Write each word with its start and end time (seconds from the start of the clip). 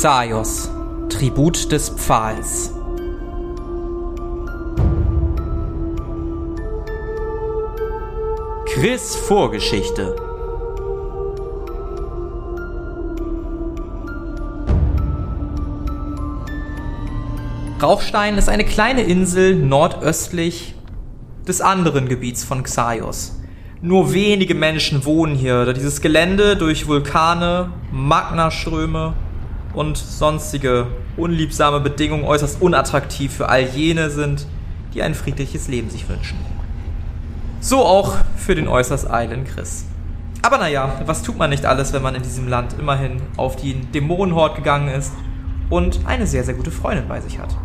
Xaios, 0.00 0.70
Tribut 1.08 1.72
des 1.72 1.88
Pfahls. 1.88 2.72
Chris 8.66 9.16
Vorgeschichte. 9.16 10.14
Rauchstein 17.82 18.38
ist 18.38 18.48
eine 18.48 18.64
kleine 18.64 19.02
Insel 19.02 19.56
nordöstlich 19.56 20.76
des 21.48 21.60
anderen 21.60 22.08
Gebiets 22.08 22.44
von 22.44 22.62
Xaios. 22.62 23.40
Nur 23.82 24.12
wenige 24.12 24.54
Menschen 24.54 25.04
wohnen 25.04 25.34
hier, 25.34 25.64
da 25.64 25.72
dieses 25.72 26.00
Gelände 26.00 26.54
durch 26.56 26.86
Vulkane, 26.86 27.72
Magnaströme 27.90 29.14
und 29.78 29.96
sonstige 29.96 30.88
unliebsame 31.16 31.78
Bedingungen 31.78 32.24
äußerst 32.24 32.60
unattraktiv 32.60 33.32
für 33.32 33.48
all 33.48 33.62
jene 33.62 34.10
sind, 34.10 34.44
die 34.92 35.02
ein 35.02 35.14
friedliches 35.14 35.68
Leben 35.68 35.88
sich 35.88 36.08
wünschen. 36.08 36.36
So 37.60 37.84
auch 37.84 38.16
für 38.36 38.56
den 38.56 38.66
äußerst 38.66 39.08
eilen 39.08 39.44
Chris. 39.44 39.84
Aber 40.42 40.58
naja, 40.58 41.00
was 41.06 41.22
tut 41.22 41.38
man 41.38 41.50
nicht 41.50 41.64
alles, 41.64 41.92
wenn 41.92 42.02
man 42.02 42.16
in 42.16 42.24
diesem 42.24 42.48
Land 42.48 42.74
immerhin 42.76 43.22
auf 43.36 43.54
die 43.54 43.74
Dämonenhort 43.74 44.56
gegangen 44.56 44.88
ist 44.88 45.12
und 45.70 46.00
eine 46.06 46.26
sehr, 46.26 46.42
sehr 46.42 46.54
gute 46.54 46.72
Freundin 46.72 47.06
bei 47.06 47.20
sich 47.20 47.38
hat. 47.38 47.56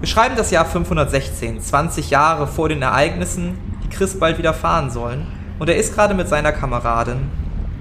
Wir 0.00 0.08
schreiben 0.08 0.34
das 0.34 0.50
Jahr 0.50 0.64
516, 0.64 1.60
20 1.60 2.10
Jahre 2.10 2.48
vor 2.48 2.68
den 2.68 2.82
Ereignissen, 2.82 3.58
die 3.84 3.90
Chris 3.90 4.18
bald 4.18 4.38
widerfahren 4.38 4.90
sollen. 4.90 5.28
Und 5.60 5.68
er 5.68 5.76
ist 5.76 5.94
gerade 5.94 6.14
mit 6.14 6.28
seiner 6.28 6.50
Kameradin, 6.50 7.30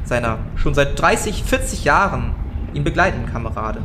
seiner 0.04 0.38
schon 0.58 0.76
seit 0.76 1.02
30, 1.02 1.44
40 1.44 1.86
Jahren 1.86 2.36
ihn 2.76 2.84
begleitenden 2.84 3.32
Kameradin 3.32 3.84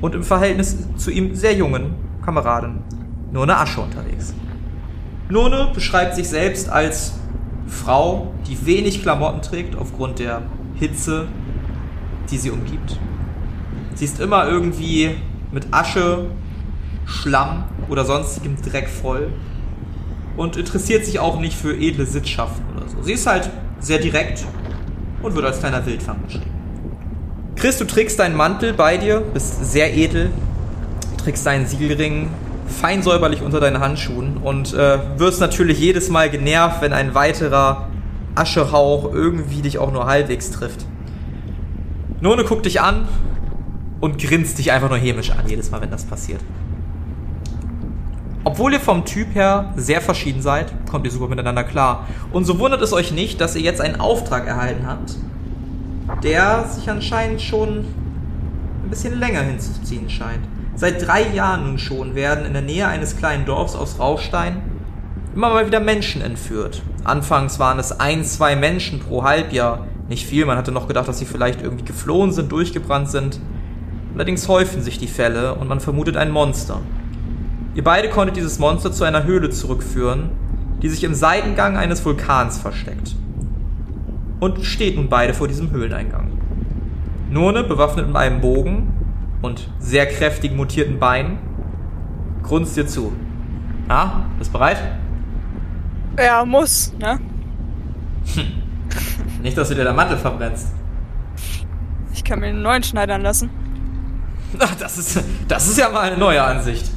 und 0.00 0.14
im 0.14 0.22
Verhältnis 0.22 0.76
zu 0.96 1.10
ihm 1.10 1.34
sehr 1.34 1.54
jungen 1.54 1.94
Kameradin 2.24 2.78
Nurne 3.32 3.56
Asche 3.56 3.80
unterwegs. 3.80 4.34
Nurne 5.28 5.68
beschreibt 5.74 6.14
sich 6.14 6.28
selbst 6.28 6.68
als 6.68 7.14
Frau, 7.66 8.32
die 8.46 8.64
wenig 8.66 9.02
Klamotten 9.02 9.42
trägt 9.42 9.76
aufgrund 9.76 10.20
der 10.20 10.42
Hitze, 10.76 11.26
die 12.30 12.38
sie 12.38 12.50
umgibt. 12.50 12.98
Sie 13.94 14.04
ist 14.04 14.20
immer 14.20 14.46
irgendwie 14.46 15.16
mit 15.52 15.66
Asche 15.72 16.26
Schlamm 17.06 17.64
oder 17.88 18.04
sonstigem 18.04 18.56
Dreck 18.60 18.88
voll 18.88 19.32
und 20.36 20.56
interessiert 20.56 21.04
sich 21.04 21.18
auch 21.18 21.40
nicht 21.40 21.56
für 21.56 21.76
edle 21.76 22.06
Sittschaften 22.06 22.64
oder 22.76 22.88
so. 22.88 23.02
Sie 23.02 23.12
ist 23.12 23.26
halt 23.26 23.50
sehr 23.80 23.98
direkt 23.98 24.44
und 25.22 25.34
wird 25.34 25.46
als 25.46 25.60
kleiner 25.60 25.84
Wildfang 25.86 26.22
beschrieben. 26.24 26.55
Chris, 27.56 27.78
du 27.78 27.86
trägst 27.86 28.18
deinen 28.18 28.36
Mantel 28.36 28.74
bei 28.74 28.98
dir, 28.98 29.20
bist 29.20 29.64
sehr 29.64 29.96
edel, 29.96 30.30
trägst 31.16 31.46
deinen 31.46 31.66
Siegelring 31.66 32.28
fein 32.68 33.02
säuberlich 33.02 33.40
unter 33.40 33.60
deinen 33.60 33.80
Handschuhen 33.80 34.36
und 34.36 34.74
äh, 34.74 34.98
wirst 35.18 35.40
natürlich 35.40 35.78
jedes 35.78 36.10
Mal 36.10 36.28
genervt, 36.28 36.82
wenn 36.82 36.92
ein 36.92 37.14
weiterer 37.14 37.88
Aschehauch 38.34 39.10
irgendwie 39.10 39.62
dich 39.62 39.78
auch 39.78 39.90
nur 39.90 40.04
halbwegs 40.04 40.50
trifft. 40.50 40.84
None 42.20 42.44
guckt 42.44 42.66
dich 42.66 42.82
an 42.82 43.08
und 44.00 44.18
grinst 44.18 44.58
dich 44.58 44.70
einfach 44.72 44.90
nur 44.90 44.98
hämisch 44.98 45.30
an, 45.30 45.48
jedes 45.48 45.70
Mal, 45.70 45.80
wenn 45.80 45.90
das 45.90 46.04
passiert. 46.04 46.42
Obwohl 48.44 48.74
ihr 48.74 48.80
vom 48.80 49.06
Typ 49.06 49.34
her 49.34 49.72
sehr 49.76 50.02
verschieden 50.02 50.42
seid, 50.42 50.72
kommt 50.90 51.06
ihr 51.06 51.10
super 51.10 51.28
miteinander 51.28 51.64
klar. 51.64 52.06
Und 52.32 52.44
so 52.44 52.58
wundert 52.58 52.82
es 52.82 52.92
euch 52.92 53.12
nicht, 53.12 53.40
dass 53.40 53.56
ihr 53.56 53.62
jetzt 53.62 53.80
einen 53.80 53.98
Auftrag 53.98 54.46
erhalten 54.46 54.86
habt, 54.86 55.16
der 56.22 56.64
sich 56.68 56.88
anscheinend 56.88 57.40
schon 57.40 57.84
ein 58.84 58.90
bisschen 58.90 59.18
länger 59.18 59.42
hinzuziehen 59.42 60.08
scheint. 60.08 60.44
Seit 60.74 61.06
drei 61.06 61.28
Jahren 61.32 61.64
nun 61.64 61.78
schon 61.78 62.14
werden 62.14 62.44
in 62.44 62.52
der 62.52 62.62
Nähe 62.62 62.86
eines 62.86 63.16
kleinen 63.16 63.46
Dorfs 63.46 63.74
aus 63.74 63.98
Rauchstein 63.98 64.62
immer 65.34 65.50
mal 65.50 65.66
wieder 65.66 65.80
Menschen 65.80 66.22
entführt. 66.22 66.82
Anfangs 67.04 67.58
waren 67.58 67.78
es 67.78 67.98
ein, 68.00 68.24
zwei 68.24 68.56
Menschen 68.56 69.00
pro 69.00 69.22
Halbjahr. 69.22 69.86
Nicht 70.08 70.26
viel, 70.26 70.46
man 70.46 70.56
hatte 70.56 70.72
noch 70.72 70.88
gedacht, 70.88 71.08
dass 71.08 71.18
sie 71.18 71.26
vielleicht 71.26 71.62
irgendwie 71.62 71.84
geflohen 71.84 72.32
sind, 72.32 72.50
durchgebrannt 72.52 73.10
sind. 73.10 73.40
Allerdings 74.14 74.48
häufen 74.48 74.82
sich 74.82 74.98
die 74.98 75.08
Fälle 75.08 75.54
und 75.54 75.68
man 75.68 75.80
vermutet 75.80 76.16
ein 76.16 76.30
Monster. 76.30 76.80
Ihr 77.74 77.84
beide 77.84 78.08
konntet 78.08 78.36
dieses 78.36 78.58
Monster 78.58 78.92
zu 78.92 79.04
einer 79.04 79.24
Höhle 79.24 79.50
zurückführen, 79.50 80.30
die 80.82 80.88
sich 80.88 81.04
im 81.04 81.14
Seitengang 81.14 81.76
eines 81.76 82.04
Vulkans 82.04 82.58
versteckt. 82.58 83.14
Und 84.40 84.64
steht 84.64 84.96
nun 84.96 85.08
beide 85.08 85.34
vor 85.34 85.48
diesem 85.48 85.70
Höhleneingang. 85.70 86.32
Nurne, 87.30 87.64
bewaffnet 87.64 88.06
mit 88.06 88.16
einem 88.16 88.40
Bogen 88.40 88.92
und 89.42 89.68
sehr 89.78 90.06
kräftig 90.06 90.54
mutierten 90.54 90.98
Beinen, 90.98 91.38
grunzt 92.42 92.76
dir 92.76 92.86
zu. 92.86 93.12
Ah, 93.88 94.24
bist 94.38 94.52
bereit? 94.52 94.78
Ja, 96.18 96.44
muss, 96.44 96.92
ne? 96.98 97.18
Hm. 98.34 98.62
Nicht, 99.42 99.56
dass 99.56 99.68
du 99.68 99.74
dir 99.74 99.84
der 99.84 99.92
Mantel 99.92 100.16
verbrennst. 100.16 100.68
Ich 102.12 102.24
kann 102.24 102.40
mir 102.40 102.46
einen 102.46 102.62
neuen 102.62 102.82
schneidern 102.82 103.22
lassen. 103.22 103.50
Ach, 104.58 104.74
das 104.76 104.98
ist, 104.98 105.22
das 105.48 105.68
ist 105.68 105.78
ja 105.78 105.88
mal 105.90 106.00
eine 106.00 106.16
neue 106.16 106.42
Ansicht. 106.42 106.90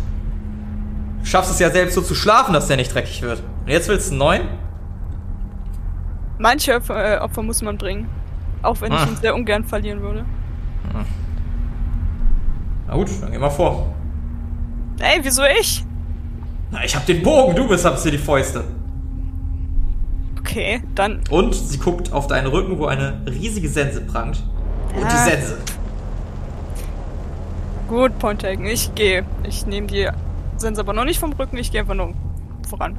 Du 1.20 1.26
schaffst 1.26 1.52
es 1.52 1.60
ja 1.60 1.70
selbst 1.70 1.96
so 1.96 2.02
zu 2.02 2.16
schlafen, 2.16 2.54
dass 2.54 2.68
der 2.68 2.78
nicht 2.78 2.94
dreckig 2.94 3.22
wird. 3.22 3.44
Und 3.66 3.72
jetzt 3.72 3.90
willst 3.90 4.08
du 4.08 4.14
einen 4.14 4.20
neuen? 4.20 4.42
Manche 6.40 6.76
Opfer, 6.76 7.18
äh, 7.18 7.20
Opfer 7.20 7.44
muss 7.44 7.62
man 7.62 7.78
bringen. 7.78 8.10
Auch 8.64 8.80
wenn 8.82 8.92
ah. 8.92 9.04
ich 9.04 9.12
ihn 9.12 9.18
sehr 9.18 9.36
ungern 9.36 9.66
verlieren 9.66 10.02
würde. 10.02 10.26
Ah. 10.94 11.04
Na 12.88 12.96
gut, 12.96 13.10
dann 13.22 13.32
geh 13.32 13.38
mal 13.38 13.50
vor. 13.50 13.94
Ey, 15.00 15.20
wieso 15.22 15.44
ich? 15.44 15.86
Na, 16.72 16.84
ich 16.84 16.96
hab 16.96 17.06
den 17.06 17.22
Bogen, 17.22 17.56
du 17.56 17.68
bist, 17.68 17.86
habst 17.86 18.06
dir 18.06 18.12
die 18.12 18.18
Fäuste. 18.18 18.64
Okay, 20.40 20.82
dann. 20.96 21.22
Und 21.30 21.54
sie 21.54 21.78
guckt 21.78 22.12
auf 22.12 22.28
deinen 22.28 22.48
Rücken, 22.48 22.80
wo 22.80 22.86
eine 22.86 23.22
riesige 23.28 23.70
Sense 23.70 24.02
prangt. 24.02 24.42
Und 24.96 25.02
ja. 25.04 25.10
die 25.10 25.30
Sense. 25.30 25.58
Gut, 27.88 28.18
Pontaken, 28.18 28.66
ich 28.66 28.96
gehe. 28.96 29.26
Ich 29.44 29.66
nehme 29.66 29.88
die 29.88 30.08
sind 30.58 30.80
aber 30.80 30.94
noch 30.94 31.06
nicht 31.06 31.20
vom 31.20 31.34
Rücken, 31.34 31.58
ich 31.58 31.72
gehe 31.72 31.82
einfach 31.82 31.96
nur 31.96 32.14
voran. 32.68 32.98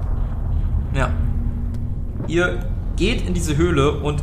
Ja. 0.95 1.11
Ihr 2.27 2.65
geht 3.01 3.27
in 3.27 3.33
diese 3.33 3.57
Höhle 3.57 3.93
und 3.93 4.23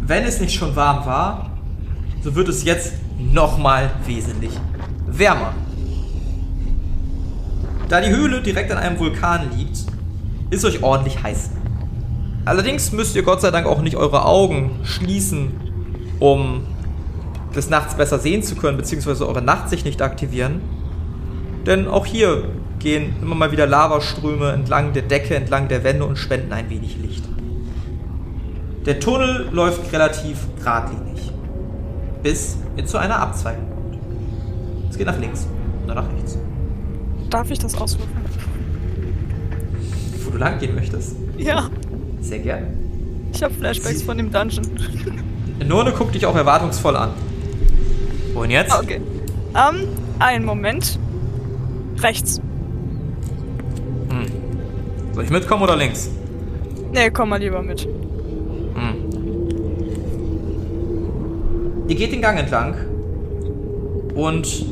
wenn 0.00 0.24
es 0.24 0.40
nicht 0.40 0.52
schon 0.52 0.74
warm 0.74 1.06
war, 1.06 1.52
so 2.24 2.34
wird 2.34 2.48
es 2.48 2.64
jetzt 2.64 2.94
nochmal 3.16 3.92
wesentlich 4.06 4.50
wärmer. 5.06 5.54
Da 7.88 8.00
die 8.00 8.10
Höhle 8.10 8.42
direkt 8.42 8.72
an 8.72 8.78
einem 8.78 8.98
Vulkan 8.98 9.56
liegt, 9.56 9.84
ist 10.50 10.64
euch 10.64 10.82
ordentlich 10.82 11.22
heiß. 11.22 11.50
Allerdings 12.44 12.90
müsst 12.90 13.14
ihr 13.14 13.22
Gott 13.22 13.40
sei 13.40 13.52
Dank 13.52 13.66
auch 13.66 13.82
nicht 13.82 13.96
eure 13.96 14.24
Augen 14.24 14.80
schließen, 14.82 15.52
um 16.18 16.66
des 17.54 17.70
Nachts 17.70 17.94
besser 17.94 18.18
sehen 18.18 18.42
zu 18.42 18.56
können, 18.56 18.76
beziehungsweise 18.76 19.28
eure 19.28 19.42
Nachtsicht 19.42 19.86
nicht 19.86 20.02
aktivieren. 20.02 20.60
Denn 21.66 21.86
auch 21.86 22.04
hier 22.04 22.50
gehen 22.80 23.14
immer 23.22 23.36
mal 23.36 23.52
wieder 23.52 23.68
Lavaströme 23.68 24.50
entlang 24.50 24.92
der 24.92 25.02
Decke, 25.02 25.36
entlang 25.36 25.68
der 25.68 25.84
Wände 25.84 26.04
und 26.04 26.16
spenden 26.16 26.52
ein 26.52 26.68
wenig 26.68 26.96
Licht. 26.96 27.22
Der 28.86 29.00
Tunnel 29.00 29.48
läuft 29.52 29.92
relativ 29.92 30.38
geradlinig, 30.58 31.32
bis 32.22 32.56
ihr 32.76 32.86
zu 32.86 32.98
einer 32.98 33.20
Abzweigung 33.20 33.68
kommt. 33.70 33.98
Es 34.90 34.96
geht 34.96 35.06
nach 35.06 35.18
links 35.18 35.46
oder 35.84 35.96
nach 35.96 36.12
rechts. 36.12 36.38
Darf 37.30 37.50
ich 37.50 37.58
das 37.58 37.74
auswürfeln? 37.74 38.24
Wo 40.24 40.30
du 40.30 40.38
lang 40.38 40.58
gehen 40.58 40.74
möchtest? 40.74 41.16
Ja. 41.36 41.68
Sehr 42.20 42.38
gerne. 42.38 42.66
Ich 43.32 43.42
habe 43.42 43.52
Flashbacks 43.54 44.00
Sie 44.00 44.04
von 44.04 44.16
dem 44.16 44.32
Dungeon. 44.32 44.66
Nurne 45.66 45.92
guckt 45.92 46.14
dich 46.14 46.24
auch 46.24 46.36
erwartungsvoll 46.36 46.96
an. 46.96 47.10
Wohin 48.32 48.50
jetzt? 48.50 48.74
Okay. 48.74 49.00
Ähm, 49.54 49.88
einen 50.18 50.44
Moment. 50.44 50.98
Rechts. 52.00 52.40
Soll 55.18 55.24
ich 55.24 55.30
mitkommen 55.30 55.64
oder 55.64 55.74
links? 55.74 56.10
Nee, 56.92 57.10
komm 57.10 57.30
mal 57.30 57.40
lieber 57.40 57.60
mit. 57.60 57.88
Ihr 61.88 61.94
geht 61.94 62.12
den 62.12 62.20
Gang 62.20 62.38
entlang 62.38 62.74
und 64.14 64.66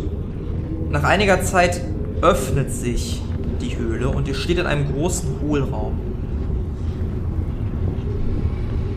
nach 0.90 1.02
einiger 1.02 1.40
Zeit 1.40 1.80
öffnet 2.20 2.70
sich 2.70 3.22
die 3.62 3.78
Höhle 3.78 4.10
und 4.10 4.28
ihr 4.28 4.34
steht 4.34 4.58
in 4.58 4.66
einem 4.66 4.92
großen 4.92 5.40
Hohlraum. 5.40 5.98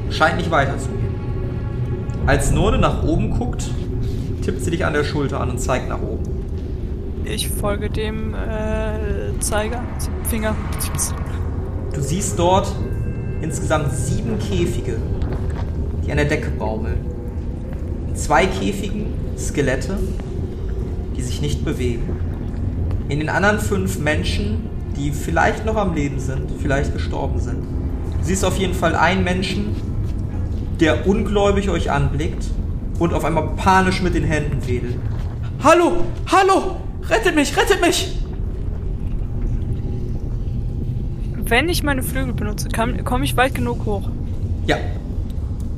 Scheint 0.09 0.35
nicht 0.35 0.51
weiterzugehen. 0.51 0.99
Als 2.25 2.51
Norde 2.51 2.77
nach 2.77 3.03
oben 3.03 3.31
guckt, 3.31 3.69
tippt 4.43 4.61
sie 4.65 4.71
dich 4.71 4.85
an 4.85 4.91
der 4.91 5.05
Schulter 5.05 5.39
an 5.39 5.51
und 5.51 5.59
zeigt 5.59 5.87
nach 5.87 6.01
oben. 6.01 6.23
Ich 7.23 7.47
folge 7.47 7.89
dem 7.89 8.33
äh, 8.33 9.39
Zeiger, 9.39 9.81
Finger. 10.25 10.55
Du 11.93 12.01
siehst 12.01 12.37
dort 12.37 12.67
insgesamt 13.41 13.93
sieben 13.93 14.37
Käfige, 14.39 14.97
die 16.05 16.11
an 16.11 16.17
der 16.17 16.25
Decke 16.25 16.51
baumeln. 16.51 17.18
In 18.19 18.25
zwei 18.25 18.45
Käfigen 18.47 19.13
Skelette 19.37 19.97
die 21.15 21.21
sich 21.21 21.41
nicht 21.41 21.63
bewegen. 21.63 22.03
In 23.07 23.19
den 23.19 23.29
anderen 23.29 23.59
fünf 23.59 23.97
Menschen, 23.97 24.69
die 24.97 25.11
vielleicht 25.11 25.65
noch 25.65 25.77
am 25.77 25.93
Leben 25.93 26.19
sind, 26.19 26.51
vielleicht 26.61 26.91
gestorben 26.91 27.39
sind. 27.39 27.63
Du 27.63 28.23
siehst 28.23 28.43
auf 28.43 28.57
jeden 28.57 28.73
Fall 28.73 28.93
einen 28.93 29.23
Menschen, 29.23 29.73
der 30.81 31.07
ungläubig 31.07 31.69
euch 31.69 31.91
anblickt 31.91 32.43
und 32.99 33.13
auf 33.13 33.23
einmal 33.23 33.51
panisch 33.55 34.01
mit 34.01 34.15
den 34.15 34.25
Händen 34.25 34.67
wedelt. 34.67 34.97
Hallo, 35.63 36.03
hallo, 36.27 36.75
rettet 37.09 37.35
mich, 37.35 37.55
rettet 37.55 37.79
mich! 37.79 38.19
Wenn 41.37 41.69
ich 41.69 41.83
meine 41.83 42.03
Flügel 42.03 42.33
benutze, 42.33 42.67
komme 42.69 43.23
ich 43.23 43.37
weit 43.37 43.55
genug 43.55 43.85
hoch. 43.85 44.09
Ja. 44.67 44.75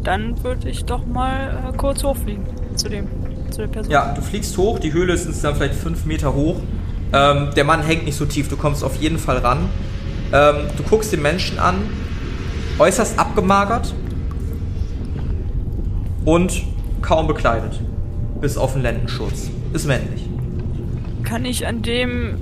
Dann 0.04 0.44
würde 0.44 0.70
ich 0.70 0.86
doch 0.86 1.06
mal 1.06 1.70
äh, 1.70 1.78
kurz 1.78 2.04
hochfliegen 2.04 2.44
zu 2.76 2.90
dem, 2.90 3.08
zu 3.52 3.62
der 3.62 3.68
Person. 3.68 3.92
Ja, 3.92 4.14
du 4.14 4.22
fliegst 4.22 4.58
hoch, 4.58 4.80
die 4.80 4.94
Höhle 4.94 5.14
ist 5.14 5.26
insgesamt 5.26 5.58
vielleicht 5.58 5.76
fünf 5.76 6.06
Meter 6.06 6.34
hoch. 6.34 6.58
Ähm, 7.14 7.50
der 7.56 7.64
Mann 7.66 7.84
hängt 7.84 8.06
nicht 8.06 8.16
so 8.16 8.26
tief, 8.26 8.48
du 8.48 8.58
kommst 8.58 8.84
auf 8.84 8.96
jeden 8.96 9.18
Fall 9.18 9.38
ran. 9.38 9.70
Ähm, 10.34 10.56
du 10.78 10.84
guckst 10.84 11.12
den 11.12 11.22
Menschen 11.22 11.60
an, 11.60 11.76
äußerst 12.80 13.20
abgemagert 13.20 13.94
und 16.26 16.64
kaum 17.02 17.28
bekleidet. 17.28 17.80
Bis 18.40 18.58
auf 18.58 18.74
den 18.74 18.82
Lendenschutz. 18.82 19.52
Ist 19.74 19.86
männlich. 19.86 20.28
Kann 21.24 21.46
ich 21.46 21.68
an 21.68 21.82
dem 21.82 22.38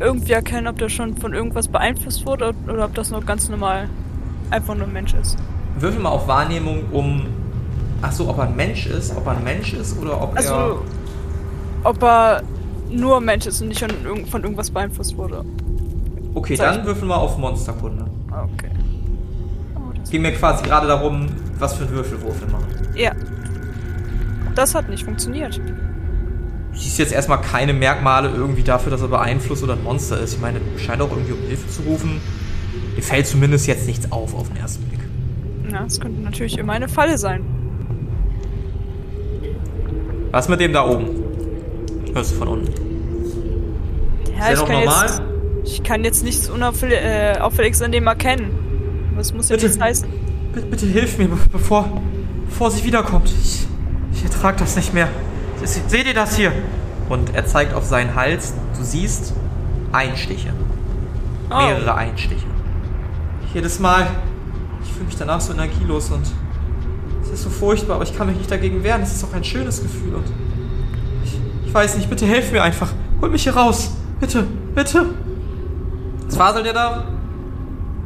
irgendwie 0.00 0.32
erkennen, 0.32 0.66
ob 0.66 0.78
der 0.78 0.88
schon 0.88 1.16
von 1.16 1.32
irgendwas 1.32 1.68
beeinflusst 1.68 2.26
wurde 2.26 2.54
oder 2.68 2.84
ob 2.84 2.94
das 2.94 3.10
noch 3.10 3.24
ganz 3.24 3.48
normal 3.48 3.88
einfach 4.50 4.74
nur 4.74 4.86
ein 4.86 4.92
Mensch 4.92 5.14
ist? 5.14 5.36
Würfel 5.78 6.00
mal 6.00 6.10
auf 6.10 6.26
Wahrnehmung 6.28 6.84
um. 6.92 7.26
Ach 8.00 8.12
so, 8.12 8.28
ob 8.28 8.38
er 8.38 8.44
ein 8.44 8.56
Mensch 8.56 8.86
ist, 8.86 9.16
ob 9.16 9.26
er 9.26 9.36
ein 9.36 9.44
Mensch 9.44 9.72
ist 9.72 9.98
oder 10.00 10.22
ob 10.22 10.36
also, 10.36 10.54
er. 10.54 10.76
ob 11.84 12.02
er 12.02 12.42
nur 12.90 13.20
Mensch 13.20 13.46
ist 13.46 13.60
und 13.60 13.68
nicht 13.68 13.80
von, 13.80 14.26
von 14.26 14.42
irgendwas 14.42 14.70
beeinflusst 14.70 15.16
wurde. 15.16 15.44
Okay, 16.34 16.56
Zeig 16.56 16.76
dann 16.76 16.86
würfel 16.86 17.08
mal 17.08 17.16
auf 17.16 17.36
Monsterkunde. 17.38 18.06
Okay. 18.30 18.70
Oh, 19.74 19.92
es 20.02 20.10
ging 20.10 20.22
mir 20.22 20.32
quasi 20.32 20.64
gerade 20.64 20.86
darum, 20.86 21.26
was 21.58 21.74
für 21.74 21.84
einen 21.84 21.92
Würfelwurf 21.92 22.40
wir 22.40 22.48
machen. 22.48 22.68
Ja. 22.94 23.12
Das 24.54 24.74
hat 24.74 24.88
nicht 24.88 25.04
funktioniert. 25.04 25.58
Du 25.58 26.78
siehst 26.78 26.98
jetzt 26.98 27.12
erstmal 27.12 27.40
keine 27.40 27.72
Merkmale 27.72 28.28
irgendwie 28.28 28.62
dafür, 28.62 28.90
dass 28.90 29.02
er 29.02 29.08
beeinflusst 29.08 29.62
oder 29.62 29.72
ein 29.72 29.82
Monster 29.82 30.20
ist. 30.20 30.34
Ich 30.34 30.40
meine, 30.40 30.60
scheint 30.78 31.02
auch 31.02 31.10
irgendwie 31.10 31.32
um 31.32 31.40
Hilfe 31.40 31.68
zu 31.68 31.82
rufen. 31.82 32.20
Dir 32.96 33.02
fällt 33.02 33.26
zumindest 33.26 33.66
jetzt 33.66 33.86
nichts 33.86 34.10
auf 34.12 34.34
auf 34.34 34.48
den 34.48 34.58
ersten 34.58 34.84
Blick. 34.84 34.97
Na, 35.70 35.84
es 35.84 36.00
könnte 36.00 36.20
natürlich 36.20 36.58
immer 36.58 36.72
eine 36.72 36.88
Falle 36.88 37.18
sein. 37.18 37.44
Was 40.30 40.48
mit 40.48 40.60
dem 40.60 40.72
da 40.72 40.86
oben? 40.86 41.08
Hörst 42.14 42.32
du 42.32 42.36
von 42.36 42.48
unten? 42.48 42.72
Ja, 44.38 44.48
ist 44.48 44.60
ich 44.60 44.66
kann 44.66 44.84
normal? 44.84 45.06
Jetzt, 45.06 45.22
ich 45.64 45.82
kann 45.82 46.04
jetzt 46.04 46.24
nichts 46.24 46.48
Unauffälliges 46.48 47.80
äh, 47.80 47.84
an 47.84 47.92
dem 47.92 48.06
erkennen. 48.06 48.50
Was 49.14 49.34
muss 49.34 49.48
bitte, 49.48 49.66
jetzt 49.66 49.80
heißen? 49.80 50.08
Bitte, 50.52 50.66
bitte 50.66 50.86
hilf 50.86 51.18
mir, 51.18 51.28
bevor, 51.52 52.00
bevor 52.46 52.70
sie 52.70 52.84
wiederkommt. 52.84 53.28
Ich, 53.42 53.66
ich 54.12 54.24
ertrage 54.24 54.58
das 54.58 54.76
nicht 54.76 54.94
mehr. 54.94 55.08
Seht 55.64 56.06
ihr 56.06 56.14
das 56.14 56.36
hier? 56.36 56.52
Und 57.08 57.34
er 57.34 57.46
zeigt 57.46 57.74
auf 57.74 57.84
seinen 57.84 58.14
Hals. 58.14 58.54
Du 58.76 58.84
siehst 58.84 59.34
Einstiche. 59.92 60.52
Oh. 61.50 61.56
Mehrere 61.56 61.94
Einstiche. 61.94 62.46
Jedes 63.54 63.80
Mal. 63.80 64.06
Ich 64.98 65.00
fühle 65.00 65.10
mich 65.10 65.18
danach 65.18 65.40
so 65.40 65.52
energielos 65.52 66.10
und 66.10 66.26
es 67.22 67.28
ist 67.28 67.44
so 67.44 67.50
furchtbar, 67.50 67.94
aber 67.94 68.02
ich 68.02 68.18
kann 68.18 68.26
mich 68.26 68.36
nicht 68.36 68.50
dagegen 68.50 68.82
wehren. 68.82 69.00
Es 69.00 69.12
ist 69.12 69.22
auch 69.22 69.32
ein 69.32 69.44
schönes 69.44 69.80
Gefühl 69.80 70.16
und 70.16 70.24
ich, 71.22 71.38
ich 71.66 71.72
weiß 71.72 71.98
nicht, 71.98 72.10
bitte 72.10 72.26
helf 72.26 72.50
mir 72.50 72.64
einfach. 72.64 72.90
Hol 73.20 73.30
mich 73.30 73.44
hier 73.44 73.54
raus. 73.54 73.92
Bitte, 74.18 74.44
bitte. 74.74 75.06
Was 76.26 76.36
faselt 76.36 76.66
ihr 76.66 76.72
da? 76.72 77.04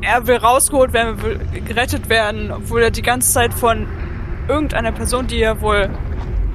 Er 0.02 0.26
will 0.26 0.36
rausgeholt 0.36 0.92
werden, 0.92 1.22
will 1.22 1.40
gerettet 1.64 2.10
werden, 2.10 2.50
obwohl 2.50 2.82
er 2.82 2.90
die 2.90 3.00
ganze 3.00 3.32
Zeit 3.32 3.54
von 3.54 3.86
irgendeiner 4.46 4.92
Person, 4.92 5.26
die 5.26 5.40
er 5.40 5.62
wohl 5.62 5.88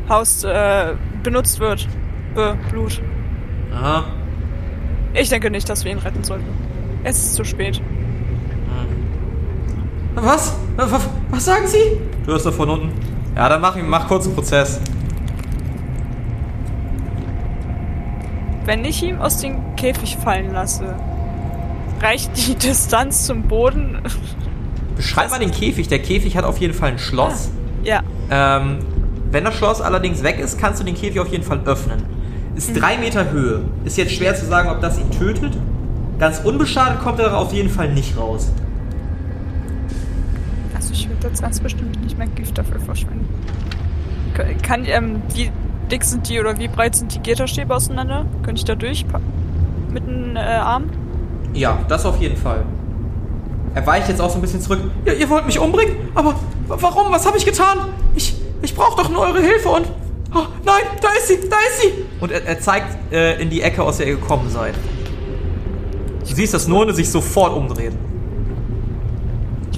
Haus 0.07 0.43
äh, 0.43 0.93
benutzt 1.23 1.59
wird. 1.59 1.87
Blut. 2.69 3.01
Aha. 3.73 4.03
Ich 5.15 5.29
denke 5.29 5.49
nicht, 5.49 5.67
dass 5.67 5.83
wir 5.83 5.91
ihn 5.91 5.97
retten 5.97 6.23
sollten. 6.23 6.45
Es 7.03 7.17
ist 7.17 7.33
zu 7.33 7.43
spät. 7.43 7.81
Was? 10.21 10.53
was? 10.77 11.45
Sagen 11.45 11.67
Sie? 11.67 11.97
Du 12.25 12.31
hörst 12.31 12.45
doch 12.45 12.53
von 12.53 12.69
unten. 12.69 12.91
Ja, 13.35 13.49
dann 13.49 13.61
mach, 13.61 13.75
mach 13.75 14.07
kurz 14.07 14.25
einen 14.25 14.33
Prozess. 14.33 14.79
Wenn 18.65 18.83
ich 18.83 19.03
ihn 19.03 19.19
aus 19.19 19.37
dem 19.37 19.75
Käfig 19.75 20.17
fallen 20.17 20.51
lasse, 20.51 20.95
reicht 22.01 22.31
die 22.35 22.55
Distanz 22.55 23.25
zum 23.27 23.43
Boden. 23.43 23.99
Beschreib 24.95 25.29
mal 25.29 25.39
den 25.39 25.51
Käfig. 25.51 25.87
Der 25.87 25.99
Käfig 25.99 26.35
hat 26.35 26.45
auf 26.45 26.57
jeden 26.57 26.73
Fall 26.73 26.89
ein 26.89 26.99
Schloss. 26.99 27.49
Ah, 27.49 27.85
ja. 27.85 28.01
Ähm, 28.31 28.79
wenn 29.31 29.43
das 29.43 29.55
Schloss 29.55 29.81
allerdings 29.81 30.23
weg 30.23 30.39
ist, 30.39 30.57
kannst 30.59 30.79
du 30.79 30.83
den 30.83 30.95
Käfig 30.95 31.19
auf 31.19 31.27
jeden 31.27 31.43
Fall 31.43 31.61
öffnen. 31.65 32.03
Ist 32.55 32.71
mhm. 32.71 32.79
drei 32.79 32.97
Meter 32.97 33.29
Höhe. 33.29 33.61
Ist 33.85 33.97
jetzt 33.97 34.13
schwer 34.13 34.35
zu 34.35 34.47
sagen, 34.47 34.69
ob 34.69 34.81
das 34.81 34.97
ihn 34.97 35.11
tötet. 35.11 35.55
Ganz 36.17 36.39
unbeschadet 36.39 36.99
kommt 37.01 37.19
er 37.19 37.37
auf 37.37 37.53
jeden 37.53 37.69
Fall 37.69 37.93
nicht 37.93 38.17
raus. 38.17 38.51
Jetzt 41.23 41.41
ganz 41.41 41.59
bestimmt 41.59 42.01
nicht 42.03 42.17
mehr 42.17 42.27
Gift 42.27 42.57
dafür 42.57 42.79
verschwenden. 42.79 43.27
Kann, 44.61 44.85
ähm, 44.85 45.21
wie 45.33 45.51
dick 45.91 46.03
sind 46.03 46.29
die 46.29 46.39
oder 46.39 46.57
wie 46.59 46.67
breit 46.67 46.95
sind 46.95 47.13
die 47.13 47.19
Gitterstäbe 47.19 47.73
auseinander? 47.73 48.25
Könnte 48.43 48.59
ich 48.59 48.65
da 48.65 48.75
durch 48.75 49.05
mit 49.91 50.05
dem 50.05 50.35
äh, 50.35 50.39
Arm? 50.39 50.89
Ja, 51.53 51.79
das 51.87 52.05
auf 52.05 52.19
jeden 52.19 52.37
Fall. 52.37 52.63
Er 53.73 53.85
weicht 53.85 54.09
jetzt 54.09 54.21
auch 54.21 54.29
so 54.29 54.35
ein 54.35 54.41
bisschen 54.41 54.61
zurück. 54.61 54.79
Ja, 55.05 55.13
ihr 55.13 55.29
wollt 55.29 55.45
mich 55.45 55.59
umbringen? 55.59 55.95
Aber 56.15 56.35
warum? 56.67 57.11
Was 57.11 57.25
habe 57.25 57.37
ich 57.37 57.45
getan? 57.45 57.77
Ich, 58.15 58.35
ich 58.61 58.75
brauche 58.75 59.01
doch 59.01 59.09
nur 59.09 59.21
eure 59.21 59.41
Hilfe 59.41 59.69
und. 59.69 59.87
Oh, 60.35 60.45
nein, 60.65 60.83
da 61.01 61.09
ist 61.17 61.27
sie, 61.29 61.37
da 61.49 61.55
ist 61.55 61.81
sie! 61.81 61.93
Und 62.19 62.31
er, 62.31 62.45
er 62.45 62.59
zeigt 62.59 63.13
äh, 63.13 63.41
in 63.41 63.49
die 63.49 63.61
Ecke, 63.61 63.81
aus 63.81 63.97
der 63.97 64.07
ihr 64.07 64.15
gekommen 64.15 64.49
seid. 64.49 64.75
Du 66.27 66.35
siehst, 66.35 66.53
dass 66.53 66.67
None 66.67 66.93
sich 66.93 67.09
sofort 67.09 67.55
umdreht. 67.55 67.93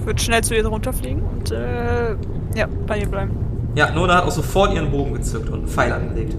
Würde 0.10 0.22
schnell 0.22 0.44
zu 0.44 0.56
ihr 0.56 0.66
runterfliegen 0.66 1.22
und 1.22 1.52
äh, 1.52 2.16
ja, 2.56 2.68
bei 2.88 2.98
ihr 2.98 3.08
bleiben. 3.08 3.38
Ja, 3.76 3.92
None 3.92 4.12
hat 4.12 4.24
auch 4.24 4.32
sofort 4.32 4.74
ihren 4.74 4.90
Bogen 4.90 5.14
gezückt 5.14 5.50
und 5.50 5.60
einen 5.60 5.68
Pfeil 5.68 5.94
angelegt. 5.94 6.36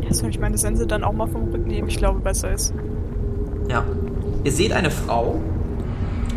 Ja, 0.00 0.14
soll 0.14 0.30
ich 0.30 0.40
meine 0.40 0.56
Sense 0.56 0.86
dann 0.86 1.04
auch 1.04 1.12
mal 1.12 1.26
vom 1.26 1.50
Rücken 1.50 1.68
nehmen? 1.68 1.88
Ich 1.88 1.98
glaube, 1.98 2.20
besser 2.20 2.50
ist. 2.52 2.72
Ja. 3.68 3.84
Ihr 4.44 4.52
seht 4.52 4.72
eine 4.72 4.90
Frau, 4.90 5.40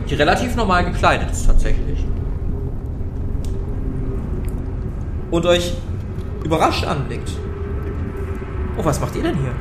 die 0.09 0.15
relativ 0.15 0.57
normal 0.57 0.83
gekleidet 0.83 1.31
ist 1.31 1.45
tatsächlich. 1.47 2.05
und 5.33 5.45
euch 5.45 5.75
überrascht 6.43 6.85
anblickt. 6.85 7.31
Oh, 8.77 8.83
was 8.83 9.00
macht 9.00 9.15
ihr 9.15 9.23
denn 9.23 9.38
hier? 9.38 9.51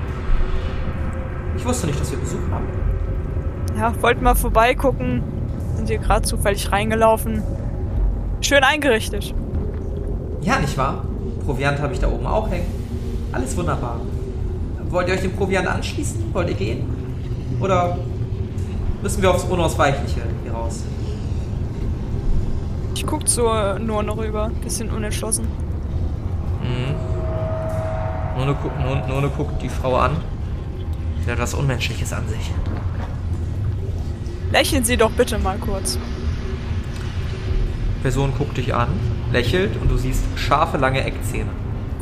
Ich 1.56 1.64
wusste 1.64 1.86
nicht, 1.86 2.00
dass 2.00 2.10
wir 2.10 2.18
Besuch 2.18 2.40
haben. 2.50 2.66
Ja, 3.78 3.94
wollten 4.02 4.22
mal 4.24 4.34
vorbeigucken. 4.34 5.22
Sind 5.76 5.88
hier 5.88 5.98
gerade 5.98 6.22
zufällig 6.22 6.70
reingelaufen. 6.70 7.42
Schön 8.40 8.62
eingerichtet. 8.64 9.34
Ja, 10.40 10.58
nicht 10.58 10.76
wahr? 10.76 11.04
Proviant 11.44 11.80
habe 11.80 11.92
ich 11.92 12.00
da 12.00 12.08
oben 12.08 12.26
auch 12.26 12.50
hängen. 12.50 12.66
Alles 13.32 13.56
wunderbar. 13.56 14.00
Wollt 14.90 15.08
ihr 15.08 15.14
euch 15.14 15.22
dem 15.22 15.32
Proviant 15.32 15.66
anschließen? 15.66 16.34
Wollt 16.34 16.48
ihr 16.50 16.54
gehen? 16.54 16.84
Oder 17.60 17.96
müssen 19.02 19.22
wir 19.22 19.30
aufs 19.30 19.44
Unausweichliche 19.44 20.20
hier 20.42 20.52
raus? 20.52 20.82
Ich 22.94 23.06
guck 23.06 23.26
zur 23.26 23.78
Nurne 23.78 24.16
rüber, 24.16 24.50
bisschen 24.62 24.90
unentschlossen. 24.90 25.46
Mhm. 26.62 26.94
Nurne, 28.36 28.54
gu 28.54 28.68
Nurne, 28.82 29.08
Nurne 29.08 29.28
guckt 29.28 29.62
die 29.62 29.68
Frau 29.68 29.96
an. 29.96 30.12
Sie 31.24 31.30
hat 31.30 31.38
was 31.38 31.54
Unmenschliches 31.54 32.12
an 32.12 32.28
sich. 32.28 32.50
Lächeln 34.52 34.85
Sie 34.85 34.99
doch 34.99 35.11
bitte 35.11 35.38
mal 35.38 35.56
kurz. 35.56 35.99
Person 38.02 38.35
guckt 38.37 38.59
dich 38.59 38.75
an, 38.75 38.88
lächelt 39.32 39.80
und 39.80 39.90
du 39.90 39.97
siehst 39.97 40.23
scharfe, 40.37 40.76
lange 40.76 41.02
Eckzähne. 41.02 41.49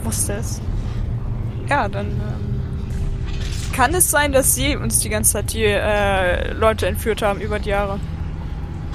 Was 0.03 0.19
ist 0.19 0.29
das? 0.29 0.61
Ja, 1.69 1.89
dann 1.89 2.07
ähm, 2.07 3.73
kann 3.73 3.95
es 3.95 4.11
sein, 4.11 4.33
dass 4.33 4.55
Sie 4.55 4.77
uns 4.77 4.99
die 4.99 5.11
ganze 5.11 5.33
Zeit 5.35 5.53
die 5.53 5.65
äh, 5.65 6.53
Leute 6.53 6.89
entführt 6.89 7.23
haben 7.23 7.41
über 7.41 7.61
die 7.61 7.69
Jahre. 7.69 8.01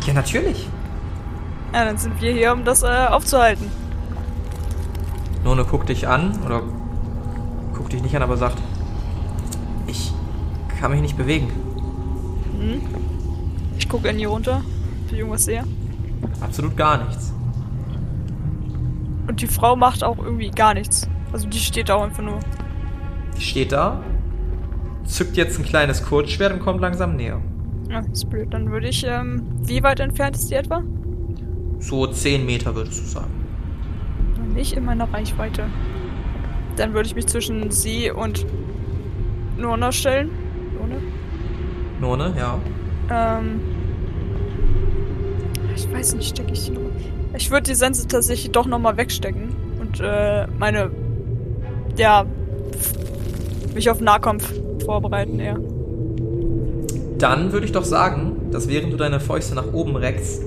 Ja, 0.05 0.13
natürlich. 0.13 0.67
Ja, 1.73 1.85
dann 1.85 1.97
sind 1.97 2.21
wir 2.21 2.33
hier, 2.33 2.51
um 2.51 2.65
das 2.65 2.83
äh, 2.83 2.87
aufzuhalten. 2.87 3.71
None 5.45 5.63
guckt 5.63 5.87
dich 5.87 6.07
an, 6.07 6.39
oder 6.45 6.61
guckt 7.73 7.93
dich 7.93 8.01
nicht 8.01 8.15
an, 8.15 8.23
aber 8.23 8.35
sagt, 8.35 8.57
ich 9.87 10.11
kann 10.79 10.91
mich 10.91 11.01
nicht 11.01 11.15
bewegen. 11.17 11.51
Hm? 12.59 12.81
Ich 13.85 13.89
gucke 13.89 14.07
in 14.07 14.17
die 14.17 14.25
runter, 14.25 14.63
ob 15.05 15.11
ich 15.11 15.19
irgendwas 15.19 15.45
sehe. 15.45 15.63
Absolut 16.41 16.75
gar 16.75 17.05
nichts. 17.05 17.31
Und 19.27 19.39
die 19.39 19.47
Frau 19.47 19.75
macht 19.75 20.03
auch 20.03 20.17
irgendwie 20.17 20.49
gar 20.49 20.73
nichts. 20.73 21.07
Also 21.31 21.47
die 21.47 21.59
steht 21.59 21.89
da 21.89 21.95
auch 21.95 22.01
einfach 22.01 22.23
nur. 22.23 22.39
Die 23.37 23.41
steht 23.41 23.71
da, 23.71 24.01
zückt 25.03 25.37
jetzt 25.37 25.59
ein 25.59 25.65
kleines 25.65 26.03
Kurzschwert 26.03 26.51
und 26.51 26.61
kommt 26.61 26.81
langsam 26.81 27.15
näher. 27.15 27.39
Ja, 27.87 27.99
ist 28.11 28.27
blöd. 28.27 28.51
Dann 28.55 28.71
würde 28.71 28.87
ich, 28.87 29.05
ähm, 29.05 29.43
wie 29.61 29.83
weit 29.83 29.99
entfernt 29.99 30.35
ist 30.35 30.49
die 30.49 30.55
etwa? 30.55 30.81
So 31.77 32.07
10 32.07 32.43
Meter 32.43 32.73
würdest 32.73 32.99
du 33.01 33.05
sagen. 33.05 33.31
Nicht 34.55 34.73
in 34.73 34.83
meiner 34.83 35.13
Reichweite. 35.13 35.67
Dann 36.75 36.95
würde 36.95 37.07
ich 37.07 37.13
mich 37.13 37.27
zwischen 37.27 37.69
sie 37.69 38.09
und 38.09 38.47
Nona 39.57 39.91
stellen. 39.91 40.31
Nona? 40.73 40.95
None, 42.01 42.33
ja. 42.35 42.57
Ähm. 43.11 43.74
Ich 45.87 45.93
weiß 45.93 46.15
nicht, 46.15 46.29
stecke 46.29 46.53
ich 46.53 46.65
die 46.65 46.71
noch. 46.71 46.81
Ich 47.37 47.51
würde 47.51 47.63
die 47.63 47.75
Sense 47.75 48.07
tatsächlich 48.07 48.51
doch 48.51 48.65
nochmal 48.65 48.97
wegstecken 48.97 49.55
und 49.79 49.99
äh, 49.99 50.47
meine. 50.57 50.91
Ja. 51.97 52.25
mich 53.73 53.89
auf 53.89 54.01
Nahkampf 54.01 54.51
vorbereiten 54.83 55.39
eher. 55.39 55.57
Dann 57.17 57.53
würde 57.53 57.65
ich 57.65 57.71
doch 57.71 57.85
sagen, 57.85 58.49
dass 58.51 58.67
während 58.67 58.91
du 58.91 58.97
deine 58.97 59.21
Fäuste 59.21 59.55
nach 59.55 59.71
oben 59.73 59.95
reckst, 59.95 60.41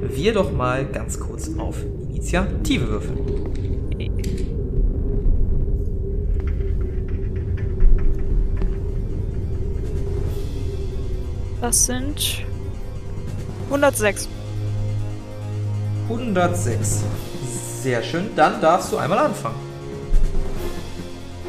wir 0.00 0.32
doch 0.32 0.52
mal 0.52 0.86
ganz 0.86 1.20
kurz 1.20 1.50
auf 1.58 1.76
Initiative 2.08 2.88
würfeln. 2.88 3.18
Das 11.60 11.86
sind 11.86 12.44
106. 13.66 14.28
106. 16.08 17.00
Sehr 17.82 18.02
schön. 18.02 18.30
Dann 18.36 18.60
darfst 18.60 18.92
du 18.92 18.96
einmal 18.98 19.18
anfangen. 19.18 19.56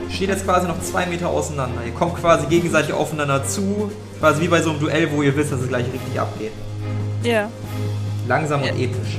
Steht 0.09 0.29
jetzt 0.29 0.45
quasi 0.45 0.67
noch 0.67 0.79
zwei 0.81 1.05
Meter 1.05 1.29
auseinander. 1.29 1.81
Ihr 1.85 1.91
kommt 1.93 2.15
quasi 2.15 2.45
gegenseitig 2.47 2.93
aufeinander 2.93 3.45
zu. 3.45 3.91
Quasi 4.19 4.41
wie 4.41 4.47
bei 4.47 4.61
so 4.61 4.71
einem 4.71 4.79
Duell, 4.79 5.11
wo 5.11 5.21
ihr 5.21 5.35
wisst, 5.35 5.51
dass 5.51 5.59
es 5.61 5.67
gleich 5.67 5.85
richtig 5.91 6.19
abgeht. 6.19 6.51
Ja. 7.23 7.49
Langsam 8.27 8.61
und 8.61 8.67
Ja. 8.67 8.73
episch. 8.75 9.17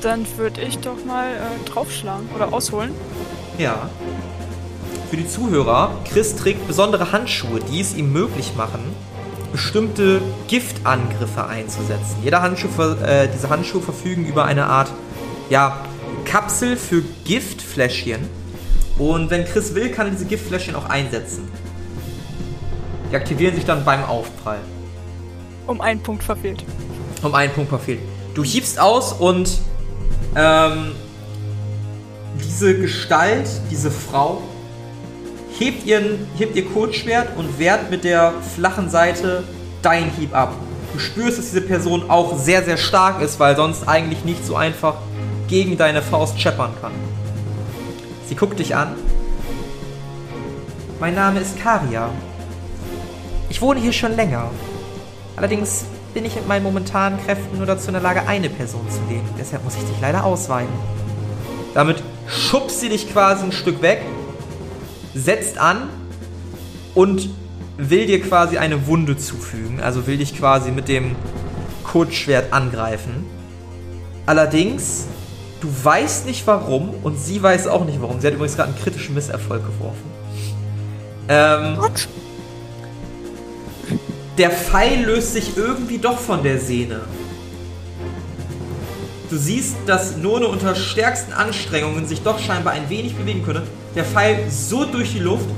Dann 0.00 0.24
würde 0.36 0.60
ich 0.62 0.78
doch 0.78 1.04
mal 1.04 1.26
äh, 1.32 1.68
draufschlagen 1.68 2.28
oder 2.34 2.52
ausholen. 2.52 2.92
Ja. 3.58 3.90
Für 5.10 5.16
die 5.16 5.26
Zuhörer, 5.28 5.90
Chris 6.10 6.36
trägt 6.36 6.66
besondere 6.66 7.12
Handschuhe, 7.12 7.60
die 7.60 7.80
es 7.80 7.94
ihm 7.94 8.12
möglich 8.12 8.52
machen, 8.56 8.80
bestimmte 9.58 10.22
Giftangriffe 10.46 11.44
einzusetzen. 11.44 12.18
Jeder 12.22 12.42
Handschuh, 12.42 12.68
äh, 13.02 13.28
diese 13.34 13.50
Handschuhe 13.50 13.82
verfügen 13.82 14.24
über 14.24 14.44
eine 14.44 14.66
Art, 14.66 14.92
ja, 15.50 15.84
Kapsel 16.24 16.76
für 16.76 17.02
Giftfläschchen. 17.24 18.20
Und 18.98 19.30
wenn 19.30 19.44
Chris 19.44 19.74
will, 19.74 19.90
kann 19.90 20.06
er 20.06 20.12
diese 20.12 20.26
Giftfläschchen 20.26 20.76
auch 20.76 20.88
einsetzen. 20.88 21.48
Die 23.10 23.16
aktivieren 23.16 23.56
sich 23.56 23.64
dann 23.64 23.84
beim 23.84 24.04
Aufprall. 24.04 24.60
Um 25.66 25.80
einen 25.80 26.00
Punkt 26.04 26.22
verfehlt. 26.22 26.64
Um 27.22 27.34
einen 27.34 27.52
Punkt 27.52 27.70
verfehlt. 27.70 28.00
Du 28.34 28.44
hiebst 28.44 28.78
aus 28.78 29.12
und 29.12 29.58
ähm, 30.36 30.92
diese 32.44 32.78
Gestalt, 32.78 33.48
diese 33.72 33.90
Frau, 33.90 34.40
hebt, 35.58 35.84
ihren, 35.86 36.26
hebt 36.36 36.56
ihr 36.56 36.64
Kurzschwert 36.66 37.36
und 37.36 37.58
wehrt 37.58 37.90
mit 37.90 38.04
der 38.04 38.32
flachen 38.54 38.88
Seite 38.90 39.44
deinen 39.82 40.10
Hieb 40.10 40.34
ab. 40.34 40.54
Du 40.92 40.98
spürst, 40.98 41.38
dass 41.38 41.46
diese 41.46 41.60
Person 41.60 42.08
auch 42.08 42.38
sehr, 42.38 42.64
sehr 42.64 42.76
stark 42.76 43.20
ist, 43.20 43.38
weil 43.38 43.56
sonst 43.56 43.88
eigentlich 43.88 44.24
nicht 44.24 44.44
so 44.44 44.56
einfach 44.56 44.94
gegen 45.48 45.76
deine 45.76 46.02
Faust 46.02 46.40
scheppern 46.40 46.72
kann. 46.80 46.92
Sie 48.26 48.34
guckt 48.34 48.58
dich 48.58 48.74
an. 48.74 48.94
Mein 51.00 51.14
Name 51.14 51.40
ist 51.40 51.60
Karia. 51.60 52.10
Ich 53.48 53.60
wohne 53.62 53.80
hier 53.80 53.92
schon 53.92 54.16
länger. 54.16 54.50
Allerdings 55.36 55.84
bin 56.14 56.24
ich 56.24 56.34
mit 56.34 56.48
meinen 56.48 56.62
momentanen 56.62 57.18
Kräften 57.24 57.58
nur 57.58 57.66
dazu 57.66 57.88
in 57.88 57.94
der 57.94 58.02
Lage, 58.02 58.26
eine 58.26 58.50
Person 58.50 58.86
zu 58.90 59.00
leben. 59.08 59.28
Deshalb 59.38 59.64
muss 59.64 59.76
ich 59.76 59.84
dich 59.84 60.00
leider 60.00 60.24
ausweiten. 60.24 60.72
Damit 61.74 62.02
schubst 62.26 62.80
sie 62.80 62.88
dich 62.88 63.12
quasi 63.12 63.44
ein 63.44 63.52
Stück 63.52 63.82
weg, 63.82 64.02
setzt 65.14 65.58
an 65.58 65.88
und 66.94 67.28
will 67.76 68.06
dir 68.06 68.20
quasi 68.20 68.58
eine 68.58 68.86
Wunde 68.86 69.16
zufügen. 69.16 69.80
Also 69.80 70.06
will 70.06 70.18
dich 70.18 70.36
quasi 70.36 70.70
mit 70.70 70.88
dem 70.88 71.14
Kurzschwert 71.84 72.52
angreifen. 72.52 73.24
Allerdings, 74.26 75.06
du 75.60 75.68
weißt 75.82 76.26
nicht 76.26 76.46
warum 76.46 76.90
und 77.02 77.18
sie 77.18 77.42
weiß 77.42 77.66
auch 77.68 77.84
nicht 77.86 78.02
warum. 78.02 78.20
Sie 78.20 78.26
hat 78.26 78.34
übrigens 78.34 78.56
gerade 78.56 78.70
einen 78.70 78.78
kritischen 78.78 79.14
Misserfolg 79.14 79.62
geworfen. 79.64 80.18
Ähm, 81.28 81.76
Gott. 81.78 82.08
der 84.38 84.50
Pfeil 84.50 85.04
löst 85.04 85.34
sich 85.34 85.56
irgendwie 85.56 85.98
doch 85.98 86.18
von 86.18 86.42
der 86.42 86.58
Sehne. 86.58 87.00
Du 89.30 89.36
siehst, 89.36 89.76
dass 89.86 90.16
None 90.16 90.46
unter 90.46 90.74
stärksten 90.74 91.32
Anstrengungen 91.32 92.06
sich 92.06 92.22
doch 92.22 92.38
scheinbar 92.38 92.72
ein 92.72 92.88
wenig 92.88 93.14
bewegen 93.14 93.44
könne. 93.44 93.62
Der 93.94 94.04
Pfeil 94.04 94.48
so 94.50 94.84
durch 94.84 95.12
die 95.12 95.18
Luft 95.18 95.48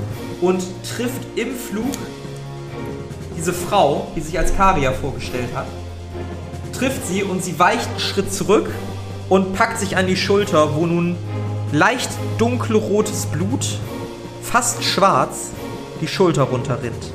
und 0.41 0.63
trifft 0.83 1.21
im 1.35 1.55
Flug 1.55 1.91
diese 3.37 3.53
Frau, 3.53 4.07
die 4.15 4.21
sich 4.21 4.37
als 4.37 4.55
Karia 4.55 4.91
vorgestellt 4.91 5.49
hat. 5.53 5.67
Trifft 6.73 7.05
sie 7.07 7.23
und 7.23 7.43
sie 7.43 7.57
weicht 7.59 7.87
einen 7.89 7.99
Schritt 7.99 8.33
zurück 8.33 8.69
und 9.29 9.53
packt 9.53 9.79
sich 9.79 9.97
an 9.97 10.07
die 10.07 10.17
Schulter, 10.17 10.75
wo 10.75 10.85
nun 10.85 11.15
leicht 11.71 12.09
dunkelrotes 12.37 13.27
Blut, 13.27 13.79
fast 14.41 14.83
schwarz, 14.83 15.51
die 16.01 16.07
Schulter 16.07 16.43
runterrinnt 16.43 17.11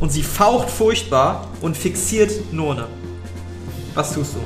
und 0.00 0.10
sie 0.10 0.22
faucht 0.22 0.70
furchtbar 0.70 1.46
und 1.60 1.76
fixiert 1.76 2.52
None. 2.52 2.88
Was 3.94 4.14
tust 4.14 4.34
du? 4.34 4.38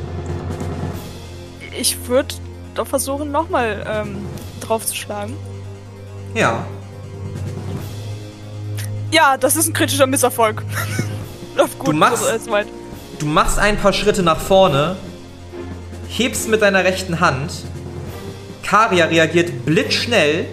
Ich 1.78 2.06
würde 2.08 2.34
doch 2.74 2.86
versuchen, 2.86 3.30
nochmal 3.30 3.84
ähm, 3.88 4.16
draufzuschlagen. 4.64 5.34
Ja, 6.34 6.64
Ja, 9.10 9.36
das 9.36 9.54
ist 9.56 9.68
ein 9.68 9.72
kritischer 9.72 10.06
Misserfolg. 10.06 10.62
Läuft 11.56 11.78
gut. 11.78 11.88
Du 11.88 11.92
machst- 11.92 12.50
weit. 12.50 12.66
du 13.20 13.26
machst 13.26 13.58
ein 13.60 13.76
paar 13.76 13.92
Schritte 13.92 14.22
nach 14.24 14.40
vorne, 14.40 14.96
hebst 16.08 16.48
mit 16.48 16.62
deiner 16.62 16.82
rechten 16.84 17.20
Hand. 17.20 17.52
Karia 18.64 19.04
reagiert 19.04 19.64
blitzschnell, 19.64 20.46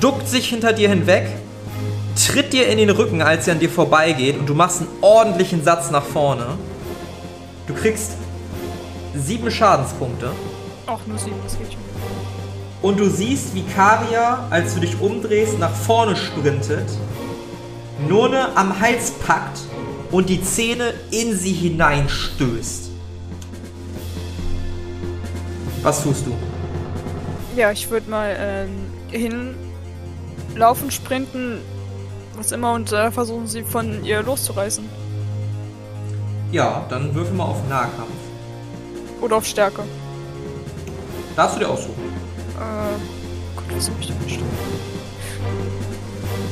duckt 0.00 0.26
sich 0.28 0.48
hinter 0.48 0.72
dir 0.72 0.88
hinweg, 0.88 1.26
tritt 2.16 2.52
dir 2.54 2.66
in 2.68 2.78
den 2.78 2.88
Rücken, 2.88 3.20
als 3.20 3.44
sie 3.44 3.50
an 3.50 3.58
dir 3.58 3.68
vorbeigeht 3.68 4.38
und 4.38 4.46
du 4.48 4.54
machst 4.54 4.78
einen 4.80 4.88
ordentlichen 5.02 5.62
Satz 5.62 5.90
nach 5.90 6.04
vorne. 6.04 6.46
Du 7.66 7.74
kriegst 7.74 8.12
sieben 9.14 9.50
Schadenspunkte. 9.50 10.30
Ach, 10.86 10.98
nur 11.06 11.18
sieben, 11.18 11.36
das 11.44 11.58
geht 11.58 11.72
schon. 11.72 11.80
Und 12.82 12.98
du 12.98 13.10
siehst, 13.10 13.54
wie 13.54 13.62
Karia, 13.62 14.46
als 14.50 14.74
du 14.74 14.80
dich 14.80 15.00
umdrehst, 15.00 15.58
nach 15.58 15.74
vorne 15.74 16.16
sprintet, 16.16 16.88
Nurne 18.08 18.56
am 18.56 18.80
Hals 18.80 19.10
packt 19.10 19.60
und 20.10 20.28
die 20.28 20.42
Zähne 20.42 20.94
in 21.10 21.36
sie 21.36 21.52
hineinstößt. 21.52 22.90
Was 25.82 26.02
tust 26.02 26.26
du? 26.26 26.34
Ja, 27.56 27.70
ich 27.72 27.90
würde 27.90 28.10
mal 28.10 28.36
ähm, 28.38 29.54
hinlaufen, 30.52 30.90
sprinten, 30.90 31.58
was 32.36 32.52
immer, 32.52 32.72
und 32.72 32.92
äh, 32.92 33.10
versuchen, 33.10 33.46
sie 33.46 33.62
von 33.62 34.04
ihr 34.04 34.22
loszureißen. 34.22 34.88
Ja, 36.52 36.86
dann 36.88 37.14
würfel 37.14 37.34
mal 37.34 37.44
auf 37.44 37.68
Nahkampf. 37.68 38.10
Oder 39.20 39.36
auf 39.36 39.46
Stärke. 39.46 39.82
Darfst 41.36 41.56
du 41.56 41.60
dir 41.60 41.68
aussuchen. 41.68 42.09
Äh, 42.60 43.56
Gott, 43.56 43.64
was 43.76 43.88
hab 43.88 44.00
ich 44.00 44.06
denn 44.08 44.18
bestimmt? 44.18 44.44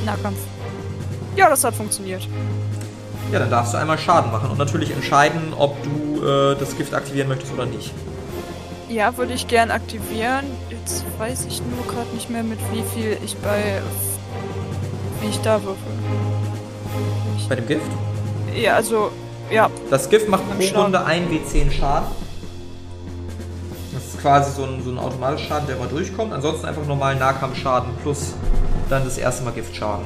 Nahkampf. 0.04 0.38
Ja, 1.36 1.48
das 1.50 1.62
hat 1.64 1.74
funktioniert. 1.74 2.26
Ja, 3.30 3.38
dann 3.38 3.50
darfst 3.50 3.74
du 3.74 3.78
einmal 3.78 3.98
Schaden 3.98 4.32
machen 4.32 4.50
und 4.50 4.58
natürlich 4.58 4.90
entscheiden, 4.90 5.52
ob 5.56 5.76
du 5.82 6.24
äh, 6.26 6.56
das 6.58 6.76
Gift 6.76 6.94
aktivieren 6.94 7.28
möchtest 7.28 7.52
oder 7.52 7.66
nicht. 7.66 7.92
Ja, 8.88 9.14
würde 9.18 9.34
ich 9.34 9.46
gern 9.46 9.70
aktivieren. 9.70 10.46
Jetzt 10.70 11.04
weiß 11.18 11.44
ich 11.46 11.60
nur 11.60 11.86
gerade 11.86 12.08
nicht 12.14 12.30
mehr, 12.30 12.42
mit 12.42 12.58
wie 12.72 12.82
viel 12.94 13.18
ich 13.22 13.36
bei. 13.36 13.82
wie 15.20 15.28
ich 15.28 15.38
da 15.40 15.62
würfel. 15.62 15.76
Bei 17.50 17.54
dem 17.56 17.66
Gift? 17.66 17.82
Ja, 18.54 18.74
also, 18.74 19.10
ja, 19.50 19.68
Das 19.90 20.08
Gift 20.08 20.28
macht 20.28 20.42
pro. 20.58 20.80
Runde 20.82 21.04
1 21.04 21.30
W10 21.30 21.70
Schaden. 21.70 22.08
Ist 24.18 24.22
quasi 24.22 24.50
so 24.52 24.64
ein, 24.64 24.82
so 24.82 24.90
ein 24.90 24.98
automatischer 24.98 25.46
Schaden, 25.48 25.66
der 25.68 25.76
immer 25.76 25.86
durchkommt. 25.86 26.32
Ansonsten 26.32 26.66
einfach 26.66 26.84
normalen 26.86 27.20
Nahkampfschaden 27.20 27.90
plus 28.02 28.34
dann 28.90 29.04
das 29.04 29.16
erste 29.16 29.44
Mal 29.44 29.52
Giftschaden. 29.52 30.04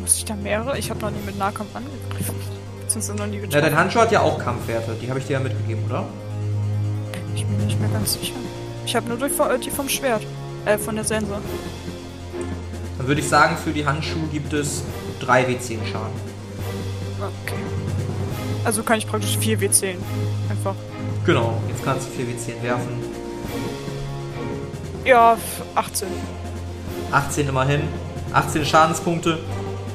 muss 0.00 0.16
ich 0.16 0.24
da 0.24 0.34
mehrere? 0.34 0.76
Ich 0.76 0.90
habe 0.90 0.98
noch 1.00 1.10
nie 1.10 1.22
mit 1.24 1.38
Nahkampf 1.38 1.74
angegriffen. 1.76 2.34
Beziehungsweise 2.80 3.16
noch 3.18 3.26
nie 3.26 3.36
Ja, 3.36 3.42
getroffen. 3.42 3.64
dein 3.64 3.76
Handschuh 3.76 4.00
hat 4.00 4.10
ja 4.12 4.20
auch 4.22 4.38
Kampfwerte. 4.38 4.96
Die 5.00 5.08
habe 5.08 5.20
ich 5.20 5.26
dir 5.26 5.34
ja 5.34 5.40
mitgegeben, 5.40 5.84
oder? 5.88 6.04
Ich 7.36 7.44
bin 7.46 7.64
nicht 7.66 7.78
mehr 7.80 7.90
ganz 7.90 8.14
sicher. 8.14 8.34
Ich 8.84 8.96
habe 8.96 9.08
nur 9.08 9.18
durch, 9.18 9.32
äh, 9.38 9.58
die 9.58 9.70
vom 9.70 9.88
Schwert. 9.88 10.22
Äh, 10.64 10.76
von 10.78 10.96
der 10.96 11.04
Sense. 11.04 11.30
Dann 11.30 11.42
Dann 12.98 13.06
würde 13.06 13.20
ich 13.20 13.28
sagen, 13.28 13.56
für 13.56 13.70
die 13.70 13.86
Handschuhe 13.86 14.26
gibt 14.32 14.52
es 14.52 14.82
3 15.20 15.44
W10 15.46 15.78
Schaden. 15.86 16.10
Okay. 17.20 17.54
Also 18.64 18.82
kann 18.82 18.98
ich 18.98 19.06
praktisch 19.06 19.38
4 19.38 19.60
W10. 19.60 19.94
Einfach. 20.50 20.74
Genau, 21.26 21.60
jetzt 21.68 21.84
kannst 21.84 22.06
du 22.06 22.10
4 22.12 22.24
W10 22.26 22.62
werfen. 22.62 22.88
Ja, 25.04 25.34
f- 25.34 25.62
18. 25.74 26.08
18 27.10 27.48
immerhin. 27.48 27.82
18 28.32 28.64
Schadenspunkte. 28.64 29.38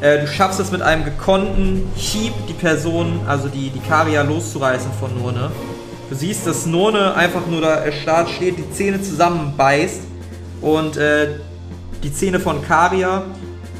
Äh, 0.01 0.19
du 0.21 0.27
schaffst 0.27 0.59
es 0.59 0.71
mit 0.71 0.81
einem 0.81 1.03
gekonnten 1.05 1.89
Hieb, 1.95 2.33
die 2.49 2.53
Person, 2.53 3.21
also 3.27 3.47
die, 3.47 3.69
die 3.69 3.79
Karia 3.79 4.23
loszureißen 4.23 4.91
von 4.99 5.17
Nurne. 5.21 5.51
Du 6.09 6.15
siehst, 6.15 6.45
dass 6.47 6.65
Nurne 6.65 7.13
einfach 7.15 7.45
nur 7.47 7.61
da 7.61 7.75
erstarrt 7.75 8.29
steht, 8.29 8.57
die 8.57 8.69
Zähne 8.71 9.01
zusammenbeißt 9.01 10.01
und 10.61 10.97
äh, 10.97 11.35
die 12.03 12.13
Zähne 12.13 12.39
von 12.39 12.61
Karia, 12.63 13.23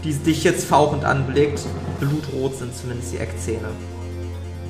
die 0.04 0.14
dich 0.14 0.44
jetzt 0.44 0.66
fauchend 0.66 1.04
anblickt, 1.04 1.60
blutrot 2.00 2.58
sind 2.58 2.76
zumindest 2.78 3.12
die 3.14 3.18
Eckzähne. 3.18 3.68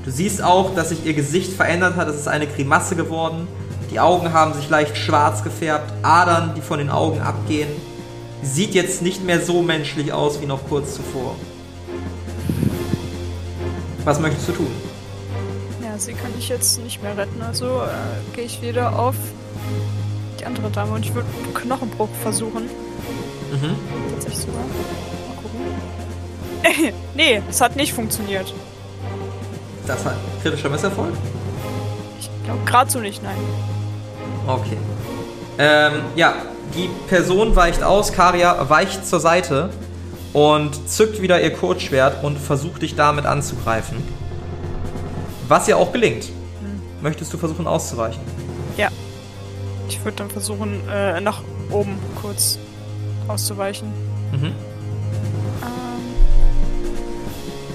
Du 0.04 0.10
siehst 0.10 0.42
auch, 0.42 0.74
dass 0.74 0.90
sich 0.90 1.06
ihr 1.06 1.14
Gesicht 1.14 1.54
verändert 1.54 1.96
hat, 1.96 2.08
es 2.08 2.16
ist 2.16 2.28
eine 2.28 2.48
Grimasse 2.48 2.96
geworden. 2.96 3.48
Die 3.92 4.00
Augen 4.00 4.34
haben 4.34 4.54
sich 4.54 4.68
leicht 4.70 4.98
schwarz 4.98 5.44
gefärbt, 5.44 5.94
Adern, 6.02 6.54
die 6.56 6.62
von 6.62 6.80
den 6.80 6.90
Augen 6.90 7.22
abgehen. 7.22 7.70
Sieht 8.42 8.74
jetzt 8.74 9.04
nicht 9.04 9.24
mehr 9.24 9.40
so 9.40 9.62
menschlich 9.62 10.12
aus 10.12 10.42
wie 10.42 10.48
noch 10.48 10.68
kurz 10.68 10.96
zuvor. 10.96 11.36
Was 14.04 14.20
möchtest 14.20 14.48
du 14.48 14.54
tun? 14.54 14.72
Ja, 15.84 15.96
sie 16.00 16.14
kann 16.14 16.32
ich 16.40 16.50
jetzt 16.50 16.82
nicht 16.84 17.04
mehr 17.04 17.16
retten, 17.16 17.40
also 17.44 17.82
äh, 17.82 18.36
gehe 18.36 18.46
ich 18.46 18.62
wieder 18.64 18.98
auf 18.98 19.16
die 20.40 20.46
andere 20.46 20.72
Dame 20.72 20.94
und 20.94 21.06
ich 21.06 21.14
würde 21.14 21.28
Knochenbruch 21.54 22.10
versuchen. 22.24 22.64
Mhm. 22.64 23.76
Tatsächlich 24.14 24.46
sogar. 24.46 24.62
Mal 25.28 25.36
gucken. 26.82 26.94
nee, 27.16 27.42
es 27.48 27.62
hat 27.62 27.76
nicht 27.76 27.94
funktioniert. 27.94 28.52
Das 29.88 30.04
war 30.06 30.14
ein 30.14 30.18
kritischer 30.42 30.70
Misserfolg? 30.70 31.14
Ich 32.20 32.30
glaube 32.44 32.60
gerade 32.66 32.90
so 32.90 33.00
nicht, 33.00 33.22
nein. 33.24 33.38
Okay. 34.48 34.78
Ähm, 35.58 36.02
ja, 36.16 36.34
die 36.76 36.90
Person 37.08 37.56
weicht 37.56 37.84
aus, 37.84 38.14
Karia 38.14 38.70
weicht 38.70 39.06
zur 39.06 39.20
Seite 39.20 39.70
und 40.34 40.90
zückt 40.90 41.22
wieder 41.22 41.42
ihr 41.42 41.54
Kurzschwert 41.54 42.24
und 42.24 42.38
versucht 42.38 42.82
dich 42.82 42.96
damit 42.96 43.26
anzugreifen. 43.26 43.98
Was 45.48 45.68
ihr 45.68 45.78
auch 45.78 45.92
gelingt. 45.92 46.30
Möchtest 47.02 47.34
du 47.34 47.38
versuchen 47.38 47.68
auszuweichen? 47.68 48.22
Ja. 48.78 48.90
Ich 49.90 50.04
würde 50.06 50.18
dann 50.18 50.30
versuchen, 50.30 50.88
äh, 50.90 51.20
nach 51.20 51.42
oben 51.72 51.98
kurz 52.22 52.60
auszuweichen. 53.28 53.92
Mhm. 54.32 54.54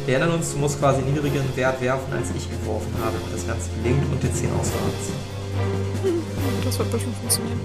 Wir 0.06 0.18
erinnern 0.18 0.36
uns, 0.36 0.52
du 0.52 0.58
musst 0.58 0.78
quasi 0.78 0.98
einen 1.02 1.12
niedrigeren 1.12 1.54
Wert 1.56 1.80
werfen, 1.80 2.12
als 2.12 2.28
ich 2.36 2.48
geworfen 2.48 2.94
habe, 3.04 3.16
damit 3.20 3.34
das 3.34 3.46
Ganze 3.46 3.68
gelingt 3.82 4.04
und 4.12 4.22
den 4.22 4.32
10 4.32 4.48
ausweichst. 4.52 5.10
das 6.64 6.78
wird 6.78 6.92
bestimmt 6.92 7.16
funktionieren. 7.16 7.60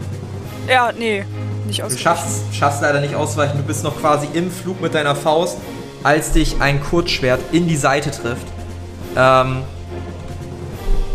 Ja, 0.67 0.91
nee, 0.97 1.23
nicht 1.67 1.79
Du 1.79 1.83
ausweichen. 1.85 2.01
schaffst, 2.01 2.41
schaffst 2.51 2.81
leider 2.81 2.99
nicht 2.99 3.13
ausweichen, 3.15 3.57
du 3.57 3.63
bist 3.63 3.83
noch 3.83 3.95
quasi 3.99 4.27
im 4.33 4.49
Flug 4.49 4.81
mit 4.81 4.95
deiner 4.95 5.15
Faust, 5.15 5.57
als 6.01 6.31
dich 6.31 6.59
ein 6.59 6.81
Kurzschwert 6.83 7.39
in 7.51 7.67
die 7.67 7.77
Seite 7.77 8.09
trifft. 8.09 8.47
Ähm, 9.15 9.61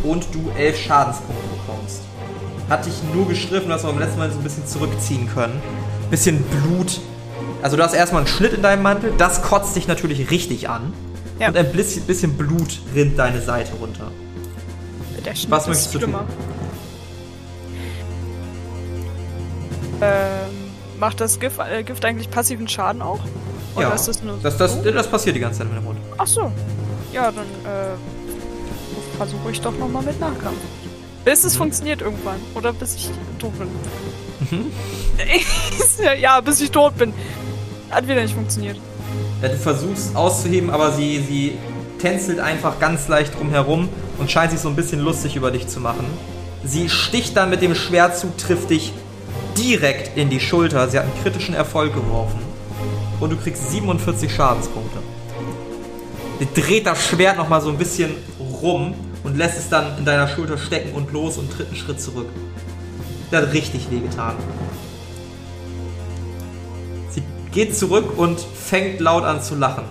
und 0.05 0.27
du 0.33 0.51
11 0.57 0.79
Schadenspunkte 0.79 1.43
bekommst. 1.49 2.03
Hat 2.69 2.87
dich 2.87 2.95
nur 3.13 3.27
gestriffen, 3.27 3.69
du 3.69 3.75
hast 3.75 3.83
aber 3.85 3.95
beim 3.95 4.03
letzten 4.03 4.19
Mal 4.21 4.31
so 4.31 4.39
ein 4.39 4.45
bisschen 4.45 4.67
zurückziehen 4.67 5.29
können. 5.33 5.61
Bisschen 6.11 6.41
Blut. 6.45 7.01
Also 7.63 7.77
du 7.77 7.83
hast 7.83 7.95
erstmal 7.95 8.21
einen 8.23 8.29
Schnitt 8.29 8.53
in 8.53 8.63
deinem 8.63 8.83
Mantel, 8.83 9.13
das 9.19 9.43
kotzt 9.43 9.75
dich 9.75 9.89
natürlich 9.89 10.31
richtig 10.31 10.69
an. 10.69 10.93
Ja. 11.39 11.49
Und 11.49 11.57
ein 11.57 11.73
bisschen, 11.73 12.05
bisschen 12.05 12.37
Blut 12.37 12.81
rinnt 12.95 13.19
deine 13.19 13.41
Seite 13.41 13.75
runter. 13.75 14.11
Was 15.49 15.63
ist 15.63 15.69
möchtest 15.69 15.95
du 15.95 15.99
tun? 15.99 16.09
schlimmer. 16.11 16.27
Ähm, 20.01 20.99
macht 20.99 21.21
das 21.21 21.41
Gift, 21.41 21.59
äh, 21.59 21.83
Gift 21.83 22.05
eigentlich 22.05 22.31
passiven 22.31 22.69
Schaden 22.69 23.03
auch? 23.03 23.21
Oder 23.75 23.89
ja, 23.89 23.95
ist 23.95 24.09
das 24.09 24.23
nur 24.23 24.39
das, 24.43 24.57
das, 24.57 24.75
so? 24.75 24.91
das 24.91 25.07
passiert 25.09 25.37
die 25.37 25.41
ganze 25.41 25.59
Zeit 25.59 25.69
im 25.69 25.75
Hintergrund. 25.75 26.01
Ach 26.17 26.27
so. 26.27 26.53
Ja, 27.13 27.31
dann 27.31 27.45
äh, 27.65 27.97
versuche 29.17 29.51
ich 29.51 29.61
doch 29.61 29.77
nochmal 29.77 30.03
mit 30.03 30.19
Nahkampf. 30.21 30.59
Bis 31.25 31.45
es 31.45 31.57
funktioniert 31.57 32.03
irgendwann. 32.03 32.41
Oder 32.55 32.73
bis 32.73 32.95
ich 32.95 33.11
tot 33.39 33.53
bin. 33.59 33.69
Mhm. 34.51 34.73
ja, 36.21 36.41
bis 36.41 36.61
ich 36.61 36.71
tot 36.71 36.97
bin. 36.97 37.13
Hat 37.91 38.07
wieder 38.07 38.23
nicht 38.23 38.35
funktioniert. 38.35 38.79
Ja, 39.43 39.49
du 39.49 39.57
versuchst 39.57 40.17
auszuheben, 40.17 40.71
aber 40.71 40.93
sie, 40.93 41.21
sie 41.21 41.59
tänzelt 41.99 42.41
einfach 42.41 42.79
ganz 42.79 43.09
leicht 43.09 43.39
drumherum 43.39 43.89
und 44.19 44.31
scheint 44.31 44.51
sich 44.51 44.61
so 44.61 44.69
ein 44.69 44.77
bisschen 44.77 45.01
lustig 45.01 45.37
über 45.37 45.51
dich 45.51 45.69
zu 45.69 45.81
machen. 45.81 46.07
Sie 46.65 46.89
sticht 46.89 47.37
dann 47.37 47.51
mit 47.51 47.63
dem 47.63 47.75
Schwertzug, 47.75 48.37
trifft 48.39 48.71
dich 48.71 48.93
direkt 49.57 50.17
in 50.17 50.31
die 50.31 50.41
Schulter. 50.41 50.89
Sie 50.89 50.99
hat 50.99 51.05
einen 51.05 51.23
kritischen 51.23 51.55
Erfolg 51.55 51.95
geworfen. 51.95 52.41
Und 53.21 53.31
du 53.31 53.37
kriegst 53.37 53.71
47 53.71 54.35
Schadenspunkte. 54.35 54.99
Sie 56.39 56.61
dreht 56.61 56.87
das 56.87 57.07
Schwert 57.07 57.37
nochmal 57.37 57.61
so 57.61 57.71
ein 57.71 57.79
bisschen 57.79 58.11
rum 58.63 58.95
und 59.25 59.37
lässt 59.37 59.59
es 59.59 59.69
dann 59.69 59.99
in 59.99 60.05
deiner 60.05 60.29
Schulter 60.29 60.59
stecken 60.59 60.95
und 60.95 61.13
los 61.13 61.39
und 61.39 61.51
tritt 61.51 61.69
einen 61.69 61.77
Schritt 61.77 62.01
zurück. 62.01 62.29
Das 63.31 63.43
hat 63.43 63.53
richtig 63.53 63.91
wehgetan. 63.91 64.37
Geht 67.57 67.75
zurück 67.75 68.19
und 68.19 68.39
fängt 68.39 69.01
laut 69.01 69.25
an 69.25 69.41
zu 69.41 69.55
lachen. 69.55 69.85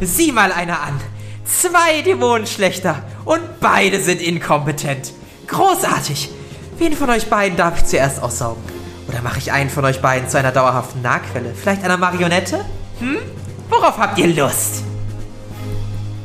Sieh 0.00 0.32
mal 0.32 0.52
einer 0.52 0.80
an. 0.80 0.98
Zwei 1.44 2.00
Dämonenschlechter 2.00 3.02
und 3.26 3.42
beide 3.60 4.00
sind 4.00 4.22
inkompetent. 4.22 5.12
Großartig. 5.48 6.30
Wen 6.78 6.94
von 6.94 7.10
euch 7.10 7.26
beiden 7.28 7.58
darf 7.58 7.76
ich 7.76 7.84
zuerst 7.84 8.22
aussaugen? 8.22 8.62
Oder 9.06 9.20
mache 9.20 9.36
ich 9.38 9.52
einen 9.52 9.68
von 9.68 9.84
euch 9.84 10.00
beiden 10.00 10.30
zu 10.30 10.38
einer 10.38 10.50
dauerhaften 10.50 11.02
Nahquelle? 11.02 11.52
Vielleicht 11.54 11.84
einer 11.84 11.98
Marionette? 11.98 12.64
Hm? 13.00 13.18
Worauf 13.68 13.98
habt 13.98 14.18
ihr 14.18 14.28
Lust? 14.28 14.84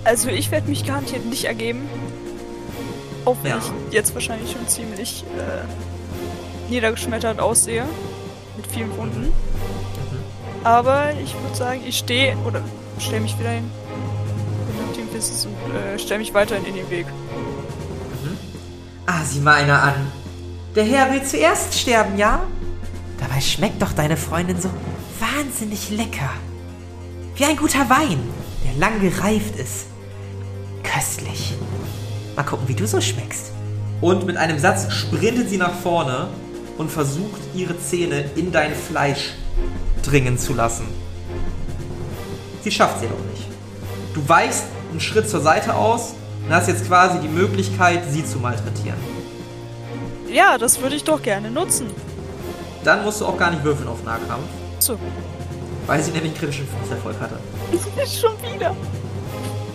Also 0.06 0.30
ich 0.30 0.50
werde 0.50 0.70
mich 0.70 0.86
garantiert 0.88 1.26
nicht 1.26 1.44
ergeben. 1.44 1.90
Auch 3.26 3.36
wenn 3.44 3.52
Ja. 3.52 3.58
ich 3.58 3.94
jetzt 3.94 4.14
wahrscheinlich 4.14 4.50
schon 4.54 4.66
ziemlich 4.66 5.26
äh, 5.38 6.72
niedergeschmettert 6.72 7.42
aussehe. 7.42 7.84
Mit 8.56 8.68
vielen 8.68 8.96
Wunden. 8.96 9.34
Aber 10.64 11.12
ich 11.22 11.34
würde 11.34 11.56
sagen, 11.56 11.82
ich 11.86 11.98
stehe 11.98 12.38
oder 12.46 12.62
stelle 13.00 13.22
mich 13.22 13.38
wieder 13.38 13.50
hin. 13.50 13.70
Wie 15.12 15.18
es 15.18 15.30
ist 15.30 15.46
und 15.46 15.76
äh, 15.76 16.00
stelle 16.00 16.20
mich 16.20 16.34
weiterhin 16.34 16.66
in 16.66 16.76
den 16.76 16.90
Weg. 16.90 17.06
Ah, 19.06 19.24
sieh 19.26 19.42
mal 19.42 19.56
einer 19.56 19.82
an. 19.82 20.12
Der 20.76 20.86
Herr 20.86 21.12
will 21.12 21.24
zuerst 21.24 21.78
sterben, 21.78 22.18
ja? 22.18 22.44
Dabei 23.20 23.42
schmeckt 23.42 23.82
doch 23.82 23.94
deine 23.94 24.18
Freundin 24.18 24.60
so 24.60 24.70
wahnsinnig 25.20 25.92
lecker. 25.92 26.30
Wie 27.36 27.46
ein 27.46 27.58
guter 27.58 27.90
Wein, 27.90 28.20
der 28.66 28.74
lang 28.80 29.02
gereift 29.02 29.56
ist. 29.58 29.88
Köstlich. 30.84 31.54
Mal 32.36 32.44
gucken, 32.44 32.68
wie 32.68 32.76
du 32.76 32.88
so 32.88 33.02
schmeckst. 33.02 33.52
Und 34.02 34.26
mit 34.26 34.38
einem 34.38 34.58
Satz 34.58 34.92
sprintet 34.92 35.50
sie 35.50 35.58
nach 35.58 35.74
vorne 35.74 36.30
und 36.78 36.92
versucht, 36.92 37.42
ihre 37.54 37.80
Zähne 37.80 38.26
in 38.36 38.52
dein 38.52 38.74
Fleisch 38.74 39.34
dringen 40.04 40.38
zu 40.38 40.54
lassen. 40.54 40.86
Sie 42.64 42.72
schafft 42.72 43.00
sie 43.00 43.06
jedoch 43.06 43.20
nicht. 43.32 43.48
Du 44.14 44.28
weichst 44.30 44.66
einen 44.92 45.00
Schritt 45.02 45.30
zur 45.30 45.42
Seite 45.42 45.76
aus 45.76 46.14
und 46.46 46.54
hast 46.54 46.68
jetzt 46.68 46.88
quasi 46.88 47.20
die 47.20 47.28
Möglichkeit, 47.28 48.02
sie 48.10 48.24
zu 48.26 48.38
malträtieren. 48.40 48.98
Ja, 50.32 50.58
das 50.58 50.82
würde 50.82 50.96
ich 50.96 51.04
doch 51.04 51.22
gerne 51.22 51.50
nutzen. 51.52 51.88
Dann 52.84 53.04
musst 53.04 53.22
du 53.22 53.26
auch 53.26 53.38
gar 53.38 53.52
nicht 53.52 53.64
würfeln 53.64 53.88
auf 53.88 54.04
Nahkampf, 54.04 54.44
So. 54.80 54.98
weil 55.88 56.02
sie 56.04 56.12
nämlich 56.12 56.32
einen 56.32 56.40
kritischen 56.40 56.68
Erfolg 56.90 57.16
hatte. 57.20 57.38
Schon 58.08 58.34
wieder. 58.54 58.76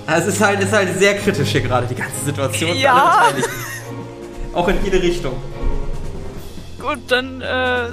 Also 0.07 0.29
es 0.29 0.35
ist 0.37 0.41
halt, 0.41 0.61
ist 0.63 0.73
halt 0.73 0.99
sehr 0.99 1.17
kritisch 1.19 1.51
hier 1.51 1.61
gerade, 1.61 1.87
die 1.87 1.95
ganze 1.95 2.25
Situation. 2.25 2.77
Ja. 2.77 3.25
Auch 4.55 4.69
in 4.69 4.83
jede 4.85 5.01
Richtung. 5.03 5.35
Gut, 6.81 6.99
dann 7.09 7.41
äh, 7.43 7.89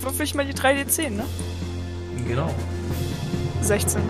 würfel 0.00 0.24
ich 0.24 0.34
mal 0.34 0.44
die 0.44 0.52
3D10, 0.54 1.10
ne? 1.10 1.24
Genau. 2.28 2.50
16. 3.62 4.02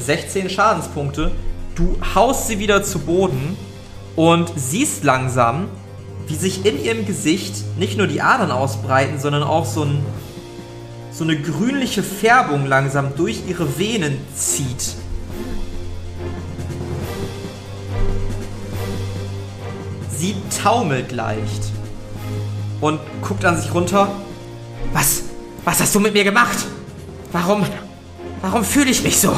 16 0.00 0.50
Schadenspunkte. 0.50 1.30
Du 1.76 1.96
haust 2.14 2.48
sie 2.48 2.58
wieder 2.58 2.82
zu 2.82 2.98
Boden 2.98 3.56
und 4.16 4.52
siehst 4.56 5.04
langsam, 5.04 5.68
wie 6.26 6.34
sich 6.34 6.66
in 6.66 6.82
ihrem 6.82 7.06
Gesicht 7.06 7.54
nicht 7.78 7.96
nur 7.96 8.08
die 8.08 8.20
Adern 8.20 8.50
ausbreiten, 8.50 9.20
sondern 9.20 9.44
auch 9.44 9.66
so, 9.66 9.84
ein, 9.84 10.04
so 11.12 11.22
eine 11.22 11.40
grünliche 11.40 12.02
Färbung 12.02 12.66
langsam 12.66 13.14
durch 13.16 13.42
ihre 13.46 13.78
Venen 13.78 14.18
zieht. 14.34 14.94
Sie 20.10 20.34
taumelt 20.62 21.12
leicht 21.12 21.70
und 22.80 22.98
guckt 23.22 23.44
an 23.44 23.60
sich 23.60 23.72
runter. 23.72 24.10
Was? 24.92 25.22
Was 25.64 25.80
hast 25.80 25.94
du 25.94 26.00
mit 26.00 26.14
mir 26.14 26.24
gemacht? 26.24 26.66
Warum? 27.34 27.66
Warum 28.42 28.62
fühle 28.62 28.90
ich 28.90 29.02
mich 29.02 29.20
so? 29.20 29.32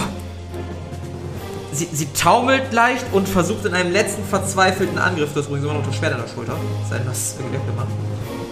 Sie, 1.73 1.89
sie 1.91 2.07
taumelt 2.13 2.71
leicht 2.75 3.07
und 3.13 3.27
versucht 3.27 3.65
in 3.65 3.73
einem 3.73 3.91
letzten 3.91 4.23
verzweifelten 4.23 4.99
Angriff, 4.99 5.31
das 5.35 5.47
übrigens 5.47 5.65
immer 5.65 5.75
noch 5.79 5.87
das 5.87 5.97
Schwert 5.97 6.13
an 6.13 6.21
der 6.21 6.29
Schulter, 6.29 6.57
sei 6.91 6.99
denn, 6.99 7.07
das 7.07 7.37
irgendwie 7.39 7.57
weggemacht, 7.59 7.89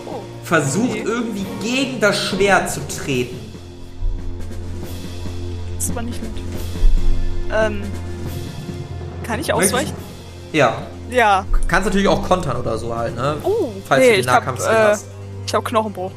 Oh. 0.07 0.21
versucht 0.45 0.91
Okay. 0.93 1.03
irgendwie 1.05 1.47
gegen 1.63 2.01
das 2.01 2.19
Schwert 2.19 2.71
zu 2.71 2.81
treten. 2.89 3.39
Das 5.77 5.95
war 5.95 6.03
nicht 6.03 6.21
gut. 6.23 6.43
Ähm. 7.53 7.83
Kann 9.25 9.41
ich 9.41 9.53
ausweichen? 9.53 9.95
Ja. 10.53 10.79
Ja. 11.11 11.45
Kannst 11.69 11.85
natürlich 11.87 12.09
auch 12.09 12.27
kontern 12.27 12.57
oder 12.57 12.79
so 12.79 12.97
halt, 12.97 13.15
ne? 13.15 13.37
Oh, 13.43 13.69
Falls 13.87 14.01
nee, 14.01 14.09
du 14.09 14.13
den 14.17 14.21
ich 14.21 14.29
hab, 14.29 14.47
äh, 14.93 14.97
ich 15.47 15.55
hab 15.55 15.65
Knochenbruch. 15.67 16.13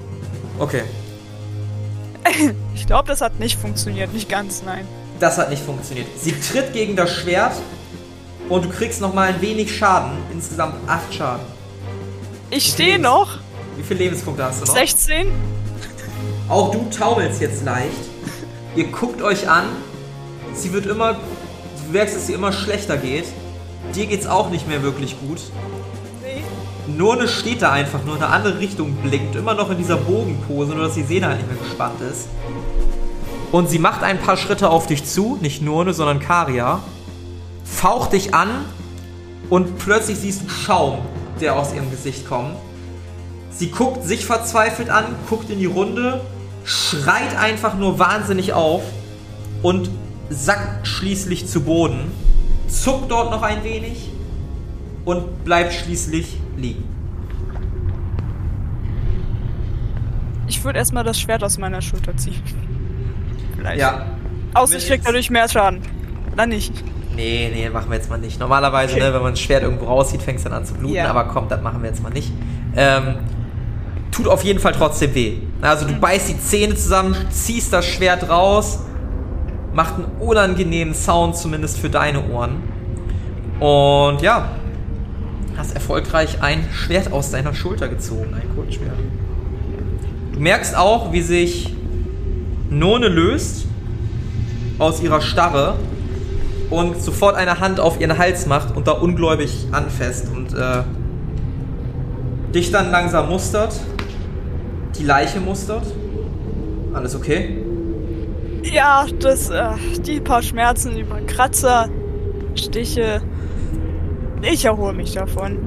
Okay. 0.60 0.84
Ich 2.76 2.86
glaube, 2.86 3.08
das 3.08 3.22
hat 3.22 3.40
nicht 3.40 3.60
funktioniert. 3.60 4.14
Nicht 4.14 4.30
ganz, 4.30 4.64
nein. 4.64 4.86
Das 5.20 5.38
hat 5.38 5.50
nicht 5.50 5.64
funktioniert. 5.64 6.08
Sie 6.18 6.32
tritt 6.40 6.74
gegen 6.74 6.96
das 6.96 7.12
Schwert 7.12 7.54
und 8.50 8.66
du 8.66 8.70
kriegst 8.70 9.02
nochmal 9.02 9.30
ein 9.30 9.42
wenig 9.42 9.76
Schaden. 9.76 10.12
Insgesamt 10.32 10.76
8 10.88 11.14
Schaden. 11.14 11.46
Ich 12.50 12.68
stehe 12.68 13.00
noch. 13.00 13.40
Wie 13.76 13.84
viele 13.84 14.06
Lebenspunkte 14.06 14.44
hast 14.44 14.62
du 14.62 14.66
noch? 14.66 14.74
16. 14.74 15.28
Auch 16.50 16.72
du 16.72 16.88
taumelst 16.96 17.42
jetzt 17.42 17.66
leicht. 17.66 17.92
Ihr 18.76 18.88
guckt 18.88 19.22
euch 19.22 19.50
an. 19.50 19.66
Sie 20.54 20.72
wird 20.72 20.86
immer. 20.86 21.14
Du 21.14 21.92
merkst, 21.92 22.16
dass 22.16 22.28
sie 22.28 22.34
immer 22.34 22.54
schlechter 22.54 22.98
geht. 22.98 23.26
Dir 23.96 24.06
geht's 24.06 24.28
auch 24.28 24.50
nicht 24.50 24.68
mehr 24.68 24.82
wirklich 24.82 25.20
gut. 25.20 25.40
Nurne 26.88 27.28
steht 27.28 27.62
da 27.62 27.72
einfach 27.72 28.04
nur 28.06 28.16
in 28.16 28.24
eine 28.24 28.32
andere 28.32 28.60
Richtung 28.60 28.94
blickt, 28.96 29.36
immer 29.36 29.54
noch 29.54 29.70
in 29.70 29.78
dieser 29.78 29.98
Bogenpose, 29.98 30.74
nur 30.74 30.86
dass 30.86 30.94
die 30.94 31.04
Sehne 31.04 31.28
halt 31.28 31.38
nicht 31.38 31.50
mehr 31.50 31.62
gespannt 31.62 32.00
ist. 32.02 32.28
Und 33.52 33.70
sie 33.70 33.80
macht 33.80 34.04
ein 34.04 34.20
paar 34.20 34.38
Schritte 34.38 34.70
auf 34.70 34.88
dich 34.88 35.06
zu, 35.06 35.38
nicht 35.42 35.62
Nurne, 35.62 35.94
sondern 35.94 36.20
Karia. 36.20 36.82
Faucht 37.64 38.14
dich 38.14 38.34
an 38.34 38.50
und 39.50 39.78
plötzlich 39.78 40.18
siehst 40.18 40.44
du 40.44 40.50
Schaum, 40.50 41.00
der 41.40 41.58
aus 41.58 41.74
ihrem 41.74 41.90
Gesicht 41.92 42.28
kommt. 42.28 42.56
Sie 43.52 43.72
guckt 43.72 44.04
sich 44.04 44.26
verzweifelt 44.26 44.90
an, 44.90 45.06
guckt 45.30 45.50
in 45.50 45.60
die 45.60 45.66
Runde, 45.66 46.22
schreit 46.64 47.38
einfach 47.38 47.76
nur 47.76 48.00
wahnsinnig 48.00 48.54
auf 48.54 48.84
und 49.64 49.90
sackt 50.30 50.88
schließlich 50.88 51.48
zu 51.48 51.62
Boden, 51.62 52.12
zuckt 52.68 53.10
dort 53.10 53.32
noch 53.32 53.42
ein 53.42 53.64
wenig 53.64 54.10
und 55.06 55.46
bleibt 55.46 55.74
schließlich 55.74 56.38
liegen. 56.58 56.84
Ich 60.48 60.64
würde 60.64 60.80
erstmal 60.80 61.04
das 61.04 61.20
Schwert 61.20 61.44
aus 61.44 61.58
meiner 61.58 61.82
Schulter 61.82 62.16
ziehen. 62.16 62.42
Vielleicht. 63.58 63.80
Ja. 63.80 64.06
Außer 64.54 64.78
ich 64.78 64.88
krieg 64.88 65.02
dadurch 65.04 65.30
mehr 65.30 65.48
Schaden. 65.50 65.82
Dann 66.36 66.50
nicht. 66.50 66.74
Nee, 67.16 67.52
nee, 67.54 67.70
machen 67.70 67.90
wir 67.90 67.98
jetzt 67.98 68.10
mal 68.10 68.18
nicht. 68.20 68.40
Normalerweise, 68.40 68.94
Okay. 68.96 69.04
ne, 69.04 69.14
wenn 69.14 69.22
man 69.22 69.34
ein 69.34 69.38
Schwert 69.38 69.64
irgendwo 69.64 69.86
rauszieht, 69.86 70.22
fängt 70.22 70.38
es 70.38 70.44
dann 70.44 70.54
an 70.54 70.66
zu 70.66 70.76
bluten, 70.76 70.96
Ja. 70.96 71.10
aber 71.10 71.26
komm, 71.26 71.50
das 71.50 71.62
machen 71.62 71.82
wir 71.82 71.90
jetzt 71.90 72.02
mal 72.04 72.12
nicht. 72.12 72.32
Ähm, 72.76 73.16
tut 74.12 74.28
auf 74.28 74.44
jeden 74.44 74.60
Fall 74.60 74.74
trotzdem 74.74 75.14
weh. 75.16 75.38
Also 75.62 75.88
du 75.88 75.94
beißt 75.96 76.30
die 76.30 76.40
Zähne 76.40 76.76
zusammen, 76.76 77.16
ziehst 77.32 77.74
das 77.74 77.86
Schwert 77.86 78.30
raus, 78.30 78.80
macht 79.74 79.96
einen 79.96 80.06
unangenehmen 80.20 80.94
Sound, 80.94 81.36
zumindest 81.36 81.80
für 81.80 81.90
deine 81.90 82.24
Ohren. 82.30 82.62
Und 83.60 84.22
ja, 84.22 84.50
hast 85.58 85.74
erfolgreich 85.74 86.42
ein 86.42 86.68
Schwert 86.72 87.12
aus 87.12 87.32
deiner 87.32 87.54
Schulter 87.54 87.88
gezogen, 87.88 88.34
ein 88.34 88.56
Kurzschwert. 88.56 88.98
Du 90.34 90.40
merkst 90.40 90.78
auch, 90.78 91.12
wie 91.12 91.22
sich 91.22 91.74
None 92.70 93.08
löst 93.08 93.66
aus 94.78 95.02
ihrer 95.02 95.22
Starre 95.22 95.76
und 96.70 97.02
sofort 97.02 97.36
eine 97.36 97.60
Hand 97.60 97.80
auf 97.80 98.00
ihren 98.00 98.18
Hals 98.18 98.46
macht 98.46 98.76
und 98.76 98.88
da 98.88 98.92
ungläubig 98.92 99.68
anfasst 99.72 100.28
und 100.34 100.54
äh, 100.54 100.84
dich 102.54 102.72
dann 102.72 102.92
langsam 102.92 103.30
mustert, 103.30 103.80
die 104.98 105.04
Leiche 105.04 105.40
mustert. 105.40 105.86
Alles 106.94 107.16
okay? 107.16 107.64
Ja, 108.64 109.06
das, 109.20 109.50
äh, 109.50 109.70
die 110.06 110.20
paar 110.20 110.42
Schmerzen 110.42 110.98
über 110.98 111.20
Kratzer, 111.22 111.90
Stiche. 112.56 113.22
Ich 114.42 114.66
erhole 114.66 114.94
mich 114.94 115.14
davon. 115.14 115.58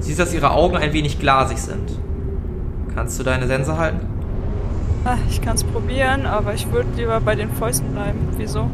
Siehst, 0.00 0.18
dass 0.18 0.34
ihre 0.34 0.50
Augen 0.50 0.76
ein 0.76 0.92
wenig 0.92 1.18
glasig 1.18 1.58
sind. 1.58 1.98
Kannst 2.94 3.18
du 3.18 3.22
deine 3.24 3.46
Sense 3.46 3.76
halten? 3.76 4.00
Ah, 5.04 5.16
Ich 5.28 5.40
kann's 5.40 5.64
probieren, 5.64 6.26
aber 6.26 6.54
ich 6.54 6.70
würde 6.70 6.88
lieber 6.96 7.20
bei 7.20 7.34
den 7.34 7.50
Fäusten 7.50 7.92
bleiben. 7.92 8.18
Wieso? 8.36 8.68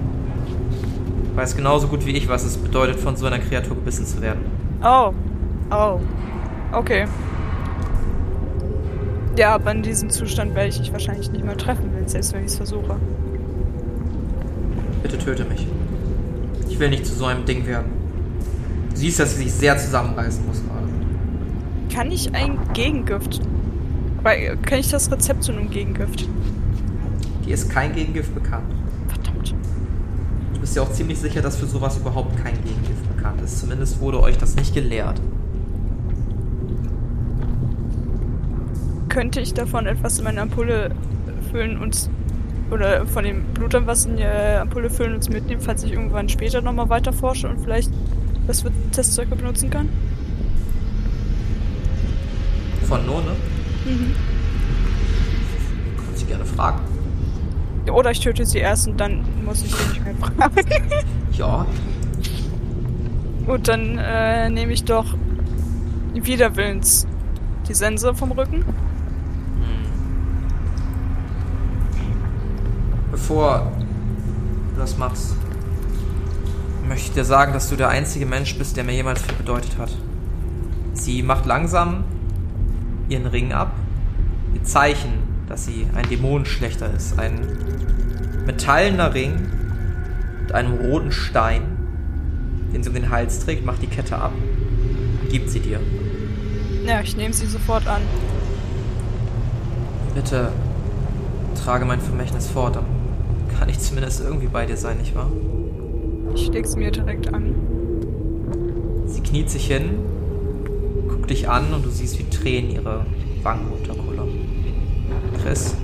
Du 1.31 1.37
weißt 1.37 1.57
genauso 1.57 1.87
gut 1.89 2.05
wie 2.07 2.13
ich, 2.13 2.29
was 2.29 2.45
es 2.45 2.57
bedeutet, 2.57 2.99
von 2.99 3.17
so 3.17 3.27
einer 3.27 3.39
Kreatur 3.39 3.77
gebissen 3.77 4.07
zu 4.07 4.21
werden. 4.23 4.41
Oh. 4.83 5.13
Oh. 5.71 6.01
Okay. 6.73 7.05
Ja, 9.37 9.55
aber 9.55 9.71
in 9.73 9.83
diesem 9.83 10.09
Zustand 10.11 10.55
werde 10.55 10.69
ich 10.69 10.79
dich 10.79 10.93
wahrscheinlich 10.93 11.31
nicht 11.31 11.45
mehr 11.45 11.57
treffen, 11.57 11.91
wenn 11.95 12.09
selbst 12.09 12.33
wenn 12.33 12.41
ich 12.41 12.47
es 12.49 12.57
versuche. 12.57 12.97
Bitte 15.03 15.19
töte 15.19 15.45
mich. 15.45 15.67
Ich 16.69 16.79
will 16.81 16.89
nicht 16.89 17.07
zu 17.07 17.15
so 17.15 17.27
einem 17.27 17.45
Ding 17.45 17.67
werden. 17.67 17.93
Du 18.97 19.01
siehst, 19.01 19.21
dass 19.21 19.37
sie 19.37 19.43
sich 19.43 19.53
sehr 19.53 19.77
zusammenreißen 19.77 20.47
muss 20.47 20.63
gerade. 20.65 20.89
Kann 21.95 22.11
ich 22.11 22.35
ein 22.35 22.59
Gegengift? 22.73 23.43
Weil, 24.23 24.57
kann 24.57 24.79
ich 24.79 24.89
das 24.89 25.13
Rezept 25.13 25.43
zu 25.43 25.53
einem 25.53 25.69
Gegengift? 25.69 26.27
Dir 27.45 27.53
ist 27.53 27.69
kein 27.69 27.95
Gegengift 27.95 28.35
bekannt. 28.35 28.75
Verdammt. 29.07 29.55
Du 30.55 30.61
bist 30.61 30.77
ja 30.77 30.81
auch 30.81 30.91
ziemlich 30.91 31.19
sicher, 31.19 31.43
dass 31.43 31.57
für 31.57 31.67
sowas 31.67 31.99
überhaupt 31.99 32.43
kein 32.43 32.55
Gegengift 32.55 33.15
bekannt 33.15 33.43
ist. 33.43 33.61
Zumindest 33.61 34.01
wurde 34.01 34.19
euch 34.23 34.39
das 34.39 34.57
nicht 34.57 34.73
gelehrt. 34.73 35.21
Könnte 39.11 39.41
ich 39.41 39.53
davon 39.53 39.85
etwas 39.85 40.17
in 40.17 40.25
meine 40.25 40.41
Ampulle 40.41 40.93
füllen 41.51 41.77
und 41.77 42.09
oder 42.71 43.07
von 43.07 43.25
dem 43.25 43.45
Blut 43.53 43.75
dann 43.75 43.87
was 43.87 44.07
in 44.07 44.17
die 44.17 44.23
äh, 44.23 44.57
Ampulle 44.57 44.89
füllen 44.89 45.13
und 45.13 45.19
es 45.19 45.29
mitnehmen, 45.29 45.61
falls 45.61 45.85
ich 45.85 45.93
irgendwann 45.93 46.31
später 46.31 46.63
nochmal 46.63 46.89
weiter 46.89 47.13
forsche 47.13 47.47
und 47.47 47.61
vielleicht 47.61 47.93
das 48.47 48.63
für 48.63 48.71
Testzwecke 48.93 49.37
benutzen 49.37 49.71
kann? 49.71 49.89
Von 52.87 53.05
None? 53.07 53.33
Mhm. 53.85 54.15
Kannst 56.05 56.23
du 56.23 56.27
gerne 56.27 56.45
fragen. 56.45 56.81
Oder 57.93 58.11
ich 58.11 58.21
töte 58.21 58.45
sie 58.45 58.59
erst 58.59 58.89
und 58.89 58.99
dann 58.99 59.25
muss 59.45 59.63
ich 59.65 59.75
sie 59.75 59.89
nicht 59.89 60.05
mehr 60.05 60.15
fragen. 60.17 60.55
Ja. 61.33 61.67
Gut, 63.45 63.69
dann 63.69 63.99
äh, 63.99 64.49
nehme 64.49 64.73
ich 64.73 64.85
doch 64.85 65.05
widerwillens 66.15 67.07
die 67.69 67.75
Sense 67.75 68.15
vom 68.15 68.33
Rücken. 68.33 68.65
Bevor 73.11 73.71
du 74.75 74.81
das 74.81 74.97
machst, 74.99 75.37
möchte 76.89 77.09
ich 77.09 77.13
dir 77.13 77.25
sagen, 77.25 77.53
dass 77.53 77.69
du 77.69 77.77
der 77.77 77.89
einzige 77.89 78.27
Mensch 78.27 78.57
bist, 78.57 78.77
der 78.77 78.85
mir 78.85 78.93
jemals 78.93 79.23
viel 79.23 79.35
bedeutet 79.35 79.79
hat. 79.79 79.91
Sie 80.93 81.23
macht 81.23 81.47
langsam 81.47 82.05
ihren 83.09 83.27
Ring 83.27 83.53
ab. 83.53 83.73
Ihr 84.55 84.63
Zeichen, 84.65 85.13
dass 85.49 85.65
sie 85.65 85.87
ein 85.95 86.09
Dämonenschlechter 86.09 86.93
ist. 86.95 87.19
Ein 87.19 87.41
metallener 88.47 89.15
Ring 89.15 89.35
mit 90.43 90.53
einem 90.53 90.75
roten 90.75 91.13
Stein, 91.13 91.63
den 92.73 92.83
sie 92.83 92.89
um 92.89 92.95
den 92.95 93.11
Hals 93.11 93.41
trägt, 93.41 93.65
macht 93.65 93.83
die 93.83 93.87
Kette 93.87 94.17
ab. 94.19 94.33
Gibt 95.31 95.51
sie 95.51 95.61
dir. 95.61 95.81
Ja, 96.87 97.01
ich 97.01 97.17
nehme 97.17 97.35
sie 97.35 97.47
sofort 97.47 97.87
an. 97.87 98.03
Bitte 100.15 100.53
trage 101.65 101.85
mein 101.85 102.01
Vermächtnis 102.01 102.49
fort, 102.49 102.77
dann 102.77 102.85
kann 103.59 103.69
ich 103.69 103.79
zumindest 103.79 104.21
irgendwie 104.21 104.47
bei 104.47 104.67
dir 104.67 104.77
sein, 104.77 104.99
nicht 104.99 105.15
wahr? 105.15 105.31
Ich 106.37 106.49
leg 106.53 106.67
sie 106.67 106.77
mir 106.79 106.91
direkt 106.91 107.33
an. 107.33 107.55
Sie 109.07 109.21
kniet 109.23 109.49
sich 109.51 109.67
hin, 109.67 109.99
guckt 111.09 111.31
dich 111.31 111.49
an 111.49 111.73
und 111.73 111.85
du 111.85 111.89
siehst, 111.89 112.19
wie 112.19 112.25
Tränen 112.29 112.71
ihre 112.73 113.07
Wangen 113.43 113.69
runterkullern. 113.69 114.29
Chris, 115.43 115.75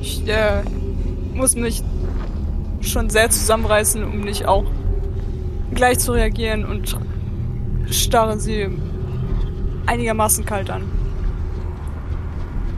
Ich 0.00 0.26
äh, 0.28 0.62
muss 1.34 1.56
mich 1.56 1.82
schon 2.80 3.10
sehr 3.10 3.28
zusammenreißen, 3.28 4.04
um 4.04 4.20
nicht 4.20 4.46
auch 4.46 4.64
gleich 5.74 5.98
zu 5.98 6.12
reagieren 6.12 6.64
und 6.64 6.96
starre 7.90 8.38
sie 8.38 8.68
einigermaßen 9.86 10.44
kalt 10.46 10.70
an. 10.70 10.82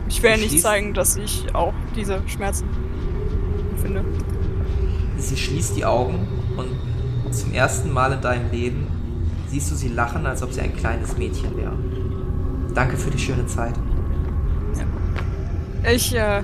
Ich 0.08 0.22
werde 0.22 0.40
nicht 0.40 0.54
Schließt- 0.54 0.62
zeigen, 0.62 0.94
dass 0.94 1.16
ich 1.18 1.54
auch 1.54 1.74
diese 1.94 2.22
Schmerzen 2.26 2.64
empfinde. 3.72 4.04
sie 5.18 5.36
schließt 5.36 5.76
die 5.76 5.84
Augen 5.84 6.26
und 6.58 7.34
zum 7.34 7.52
ersten 7.52 7.92
Mal 7.92 8.12
in 8.12 8.20
deinem 8.20 8.50
Leben 8.50 8.86
siehst 9.48 9.70
du 9.70 9.74
sie 9.74 9.88
lachen, 9.88 10.26
als 10.26 10.42
ob 10.42 10.52
sie 10.52 10.60
ein 10.60 10.74
kleines 10.74 11.16
Mädchen 11.16 11.56
wäre. 11.56 11.76
Danke 12.74 12.96
für 12.96 13.10
die 13.10 13.18
schöne 13.18 13.46
Zeit. 13.46 13.74
Ich 15.90 16.14
äh, 16.14 16.42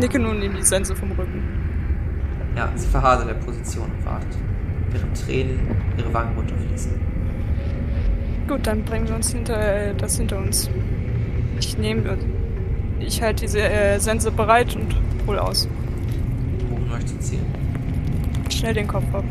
nicke 0.00 0.18
nun 0.18 0.40
neben 0.40 0.56
die 0.56 0.62
Sense 0.62 0.96
vom 0.96 1.12
Rücken. 1.12 1.42
Ja, 2.56 2.70
sie 2.74 2.86
verharrt 2.88 3.22
in 3.22 3.28
der 3.28 3.34
Position 3.34 3.84
und 3.84 4.04
wartet, 4.04 4.36
während 4.90 5.20
Tränen 5.24 5.60
ihre 5.96 6.12
Wangen 6.12 6.36
runterfließen. 6.36 6.92
Gut, 8.48 8.66
dann 8.66 8.82
bringen 8.84 9.08
wir 9.08 9.14
uns 9.14 9.32
hinter 9.32 9.58
äh, 9.58 9.94
das 9.94 10.16
hinter 10.16 10.38
uns. 10.38 10.68
Ich 11.58 11.78
nehme. 11.78 12.18
Ich 12.98 13.22
halte 13.22 13.42
diese 13.42 13.60
äh, 13.60 13.98
Sense 13.98 14.30
bereit 14.30 14.76
und 14.76 14.94
hol 15.26 15.38
aus. 15.38 15.68
Wohin 16.68 16.88
möchtest 16.88 17.16
du 17.16 17.20
ziehen? 17.20 17.61
Schnell 18.62 18.74
den 18.74 18.86
Kopf 18.86 19.12
ab. 19.12 19.24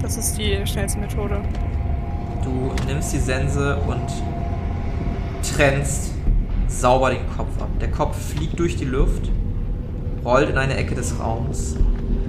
Das 0.00 0.16
ist 0.16 0.38
die 0.38 0.64
schnellste 0.64 1.00
Methode. 1.00 1.40
Du 2.44 2.70
nimmst 2.86 3.12
die 3.12 3.18
Sense 3.18 3.76
und 3.78 4.06
trennst 5.42 6.12
sauber 6.68 7.10
den 7.10 7.28
Kopf 7.36 7.60
ab. 7.60 7.68
Der 7.80 7.90
Kopf 7.90 8.16
fliegt 8.16 8.56
durch 8.60 8.76
die 8.76 8.84
Luft, 8.84 9.28
rollt 10.24 10.50
in 10.50 10.56
eine 10.56 10.76
Ecke 10.76 10.94
des 10.94 11.18
Raums 11.18 11.78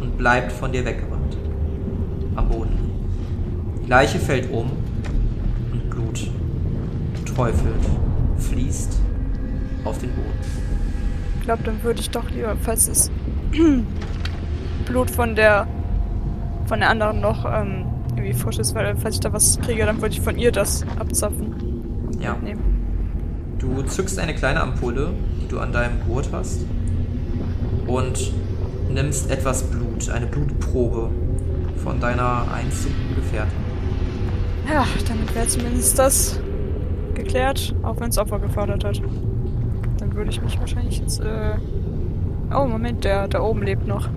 und 0.01 0.17
bleibt 0.17 0.51
von 0.51 0.71
dir 0.71 0.83
weggewandt. 0.83 1.37
Am 2.35 2.49
Boden. 2.49 2.79
Die 3.85 3.87
Leiche 3.87 4.17
fällt 4.17 4.49
um 4.49 4.71
und 5.71 5.89
Blut 5.91 6.27
träufelt, 7.23 7.85
fließt 8.39 8.99
auf 9.83 9.99
den 9.99 10.09
Boden. 10.09 10.39
Ich 11.37 11.43
glaube, 11.43 11.61
dann 11.61 11.83
würde 11.83 11.99
ich 11.99 12.09
doch 12.09 12.27
lieber, 12.31 12.57
falls 12.63 12.87
das 12.87 13.11
Blut 14.87 15.11
von 15.11 15.35
der 15.35 15.67
von 16.69 16.79
der 16.79 16.89
anderen 16.91 17.19
noch 17.19 17.45
ähm, 17.45 17.85
irgendwie 18.15 18.33
frisch 18.33 18.59
ist, 18.59 18.75
weil 18.75 18.95
falls 18.95 19.15
ich 19.15 19.21
da 19.21 19.33
was 19.33 19.59
kriege, 19.59 19.85
dann 19.85 20.01
würde 20.01 20.13
ich 20.13 20.21
von 20.21 20.37
ihr 20.37 20.51
das 20.51 20.85
abzapfen. 20.99 21.55
Ja. 22.21 22.35
Nehmen. 22.35 23.57
Du 23.57 23.81
zückst 23.81 24.19
eine 24.19 24.35
kleine 24.35 24.61
Ampulle, 24.61 25.09
die 25.41 25.47
du 25.47 25.59
an 25.59 25.73
deinem 25.73 25.99
Gurt 26.07 26.29
hast, 26.31 26.61
und 27.87 28.31
nimmst 28.93 29.31
etwas 29.31 29.63
Blut, 29.63 30.09
eine 30.11 30.27
Blutprobe 30.27 31.09
von 31.83 31.99
deiner 31.99 32.45
einzigen 32.53 33.15
Gefährtin. 33.15 33.51
Ja, 34.71 34.85
damit 35.07 35.33
wäre 35.33 35.47
zumindest 35.47 35.97
das 35.97 36.39
geklärt, 37.15 37.73
auch 37.81 37.99
wenn 37.99 38.09
es 38.09 38.17
Opfer 38.19 38.37
gefordert 38.37 38.83
hat. 38.83 39.01
Dann 39.97 40.13
würde 40.13 40.29
ich 40.29 40.41
mich 40.41 40.59
wahrscheinlich 40.59 40.99
jetzt. 40.99 41.19
Äh 41.21 41.55
oh, 42.55 42.65
Moment, 42.65 43.03
der 43.03 43.27
da 43.27 43.41
oben 43.41 43.63
lebt 43.63 43.87
noch. 43.87 44.07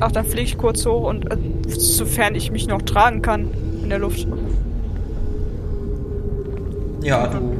Ach, 0.00 0.12
dann 0.12 0.24
fliege 0.24 0.42
ich 0.42 0.58
kurz 0.58 0.86
hoch 0.86 1.08
und 1.08 1.30
äh, 1.30 1.36
sofern 1.68 2.34
ich 2.34 2.52
mich 2.52 2.68
noch 2.68 2.82
tragen 2.82 3.20
kann 3.22 3.50
in 3.82 3.88
der 3.88 3.98
Luft. 3.98 4.26
Ja, 7.02 7.26
du. 7.26 7.58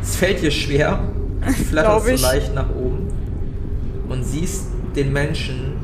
Es 0.00 0.16
fällt 0.16 0.42
dir 0.42 0.50
schwer. 0.50 1.00
Du 1.44 1.52
flatterst 1.70 2.06
so 2.06 2.12
ich. 2.12 2.22
leicht 2.22 2.54
nach 2.54 2.70
oben 2.70 3.08
und 4.08 4.24
siehst 4.24 4.66
den 4.96 5.12
Menschen 5.12 5.74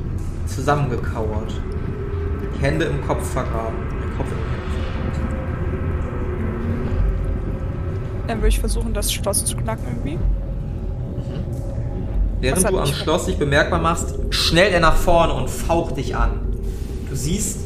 zusammengekauert. 0.46 1.52
Die 2.54 2.62
Hände 2.62 2.86
im 2.86 3.06
Kopf 3.06 3.26
vergraben. 3.30 3.76
Der 4.02 4.16
Kopf 4.16 4.28
im 4.30 4.38
Hemd 4.38 4.58
Dann 8.26 8.38
würde 8.38 8.48
ich 8.48 8.60
versuchen, 8.60 8.92
das 8.92 9.12
Schloss 9.12 9.44
zu 9.44 9.56
knacken 9.56 9.84
irgendwie. 9.88 10.18
Während 12.40 12.68
du 12.68 12.78
am 12.78 12.86
Schloss 12.86 13.26
dich 13.26 13.36
bemerkbar 13.36 13.80
machst, 13.80 14.14
schnellt 14.30 14.72
er 14.72 14.80
nach 14.80 14.96
vorne 14.96 15.32
und 15.32 15.50
faucht 15.50 15.96
dich 15.96 16.14
an. 16.16 16.40
Du 17.10 17.16
siehst 17.16 17.58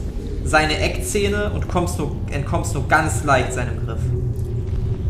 seine 0.45 0.79
Eckzähne 0.79 1.51
und 1.51 1.69
kommst 1.69 1.99
nur, 1.99 2.17
entkommst 2.31 2.75
nur 2.75 2.89
ganz 2.89 3.25
leicht 3.25 3.53
seinem 3.53 3.87
Griff. 3.87 4.01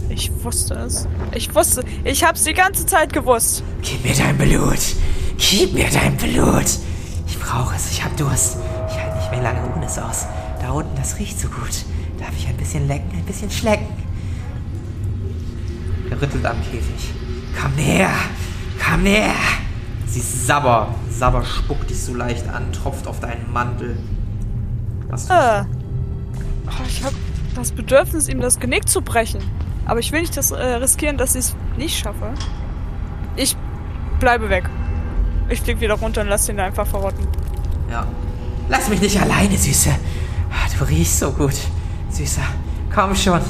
Ich 0.09 0.31
wusste 0.43 0.75
es. 0.75 1.07
Ich 1.35 1.55
wusste. 1.55 1.83
Ich 2.05 2.25
hab's 2.25 2.45
die 2.45 2.53
ganze 2.53 2.85
Zeit 2.87 3.13
gewusst. 3.13 3.63
Gib 3.83 4.05
mir 4.05 4.15
dein 4.15 4.37
Blut. 4.37 4.81
Gib 5.39 5.73
mir 5.73 5.89
dein 5.91 6.17
Blut. 6.17 6.67
Ich 7.27 7.39
brauche 7.39 7.75
es. 7.77 7.91
Ich 7.93 8.05
hab 8.05 8.17
Durst. 8.17 8.59
Ich 8.89 8.99
halte 8.99 9.17
nicht 9.17 9.31
mehr 9.31 9.43
lange 9.43 9.61
ohne 9.75 9.87
es 9.87 9.99
aus. 9.99 10.27
Da 10.61 10.71
unten, 10.71 10.95
das 10.97 11.19
riecht 11.19 11.41
so 11.41 11.49
gut. 11.49 11.85
Darf 12.19 12.33
ich 12.37 12.47
ein 12.47 12.57
bisschen 12.57 12.87
lecken, 12.89 13.11
ein 13.15 13.25
bisschen 13.25 13.51
schlecken? 13.51 13.87
Er 16.11 16.21
rüttelt 16.21 16.45
am 16.45 16.57
Käfig. 16.71 17.11
Komm 17.61 17.75
näher. 17.75 18.11
Komm 18.79 19.03
näher. 19.03 19.35
Sie 20.07 20.21
ist 20.21 20.47
Sabber. 20.47 20.95
Sabber 21.11 21.45
spuckt 21.45 21.89
dich 21.91 22.03
so 22.03 22.15
leicht 22.15 22.49
an, 22.49 22.73
tropft 22.73 23.07
auf 23.07 23.21
deinen 23.21 23.51
Mantel. 23.53 23.97
Was 25.09 25.27
tust 25.27 25.31
Äh. 25.33 25.65
Oh, 26.67 26.85
ich 26.87 27.03
hab 27.05 27.13
das 27.55 27.73
Bedürfnis, 27.73 28.29
ihm 28.29 28.41
das 28.41 28.59
Genick 28.61 28.89
zu 28.89 29.03
brechen. 29.03 29.41
Aber 29.85 30.01
ich 30.01 30.13
will 30.13 30.21
nicht 30.21 30.37
das, 30.37 30.51
äh, 30.51 30.57
riskieren, 30.57 31.17
dass 31.19 31.35
ich 31.35 31.41
es 31.47 31.57
nicht 31.77 31.99
schaffe. 31.99 32.33
Ich 33.37 33.57
bleibe 34.21 34.49
weg. 34.49 34.69
Ich 35.49 35.61
flieg 35.61 35.81
wieder 35.81 35.95
runter 35.95 36.21
und 36.23 36.29
lass 36.29 36.47
da 36.47 36.55
einfach 36.65 36.87
verrotten. 36.87 37.27
Ja. 37.91 38.07
Lass 38.69 38.89
mich 38.89 39.01
nicht 39.01 39.21
alleine, 39.21 39.57
Süße. 39.57 39.91
Ah, 40.51 40.69
Du 40.79 40.85
riechst 40.85 41.19
so 41.19 41.31
gut. 41.33 41.55
Süßer, 42.11 42.43
komm 42.95 43.15
schon. 43.15 43.41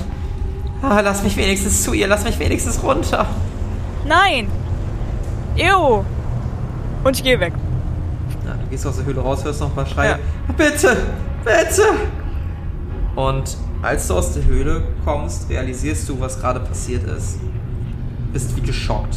Ah, 0.83 1.01
Lass 1.01 1.23
mich 1.23 1.37
wenigstens 1.37 1.83
zu 1.83 1.93
ihr. 1.93 2.07
Lass 2.09 2.25
mich 2.25 2.39
wenigstens 2.39 2.83
runter. 2.83 3.27
Nein! 4.07 4.49
Ew! 5.57 6.05
Und 7.05 7.17
ich 7.17 7.23
gehe 7.25 7.39
weg. 7.41 7.53
ja. 8.47 8.55
Du 8.55 8.71
gehst 8.71 8.87
aus 8.87 8.97
der 8.97 9.05
Höhle 9.07 9.21
raus, 9.21 9.45
hörst 9.45 9.61
noch 9.61 9.69
ein 9.69 9.75
paar 9.75 9.87
Schreie. 9.87 10.19
Bitte! 10.57 10.97
Bitte! 11.45 11.83
Und 13.17 13.57
als 13.83 14.09
du 14.09 14.15
aus 14.15 14.33
der 14.33 14.45
Höhle 14.45 14.83
kommst, 15.05 15.51
realisierst 15.51 16.09
du, 16.09 16.19
was 16.21 16.41
gerade 16.41 16.61
passiert 16.61 17.05
ist. 17.05 17.39
Bist 18.33 18.57
wie 18.57 18.61
geschockt. 18.63 19.17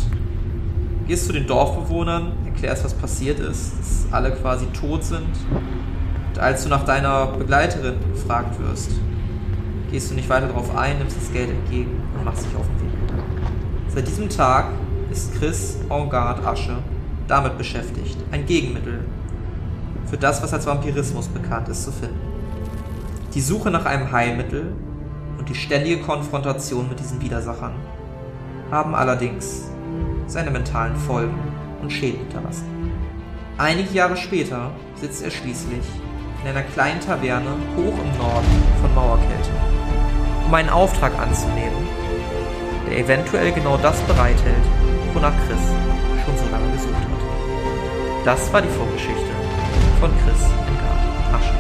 Gehst 1.08 1.28
zu 1.28 1.34
den 1.34 1.46
Dorfbewohnern, 1.48 2.34
erklärst, 2.46 2.84
was 2.84 2.94
passiert 2.94 3.40
ist, 3.40 3.74
dass 3.80 4.08
alle 4.12 4.32
quasi 4.32 4.66
tot 4.68 5.04
sind. 5.04 5.30
Und 6.34 6.40
als 6.40 6.64
du 6.64 6.70
nach 6.70 6.84
deiner 6.84 7.28
Begleiterin 7.28 7.94
gefragt 8.12 8.60
wirst, 8.60 8.90
gehst 9.92 10.10
du 10.10 10.16
nicht 10.16 10.28
weiter 10.28 10.48
darauf 10.48 10.76
ein, 10.76 10.98
nimmst 10.98 11.16
das 11.16 11.32
Geld 11.32 11.50
entgegen 11.52 12.02
und 12.18 12.26
machst 12.26 12.46
dich 12.46 12.56
auf 12.58 12.66
den 12.66 12.82
Weg. 12.82 13.24
Seit 13.94 14.08
diesem 14.08 14.28
Tag 14.28 14.66
ist 15.16 15.34
Chris 15.36 15.78
en 15.90 16.10
garde 16.10 16.46
Asche 16.46 16.76
damit 17.30 17.58
beschäftigt, 17.58 18.18
ein 18.32 18.46
Gegenmittel 18.46 19.00
für 20.08 20.18
das, 20.18 20.44
was 20.44 20.54
als 20.54 20.68
Vampirismus 20.68 21.30
bekannt 21.30 21.70
ist, 21.70 21.86
zu 21.86 21.92
finden. 21.94 22.20
Die 23.34 23.40
Suche 23.40 23.72
nach 23.72 23.86
einem 23.86 24.12
Heilmittel 24.12 24.74
und 25.40 25.48
die 25.48 25.56
ständige 25.56 26.02
Konfrontation 26.02 26.90
mit 26.90 27.00
diesen 27.00 27.22
Widersachern 27.22 27.76
haben 28.70 28.94
allerdings 28.94 29.70
seine 30.28 30.52
mentalen 30.52 30.98
Folgen 30.98 31.40
und 31.82 31.92
Schäden 31.92 32.20
hinterlassen. 32.20 32.66
Einige 33.58 33.94
Jahre 33.94 34.18
später 34.18 34.72
sitzt 34.96 35.24
er 35.24 35.32
schließlich 35.32 35.86
in 36.44 36.50
einer 36.50 36.64
kleinen 36.64 37.00
Taverne 37.00 37.52
hoch 37.78 37.98
im 38.04 38.18
Norden 38.18 38.64
von 38.82 38.94
Mauerkälte, 38.94 39.52
um 40.46 40.54
einen 40.54 40.70
Auftrag 40.70 41.18
anzunehmen, 41.18 41.88
der 42.90 43.00
eventuell 43.00 43.54
genau 43.54 43.78
das 43.78 44.00
bereithält, 44.02 44.66
wonach 45.16 45.34
Chris 45.48 45.60
schon 46.26 46.38
so 46.38 46.52
lange 46.52 46.72
gesucht 46.72 46.94
hat. 46.94 48.26
Das 48.26 48.52
war 48.54 48.62
die 48.62 48.70
Vorgeschichte 48.70 49.32
von 50.00 50.12
Chris 50.24 50.42
Engard 50.68 51.34
Asche. 51.34 51.54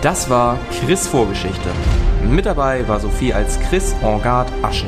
Das 0.00 0.30
war 0.30 0.58
Chris 0.80 1.06
Vorgeschichte. 1.06 1.68
Mit 2.28 2.46
dabei 2.46 2.86
war 2.88 3.00
Sophie 3.00 3.34
als 3.34 3.60
Chris 3.60 3.94
Engard 4.02 4.50
Asche. 4.62 4.86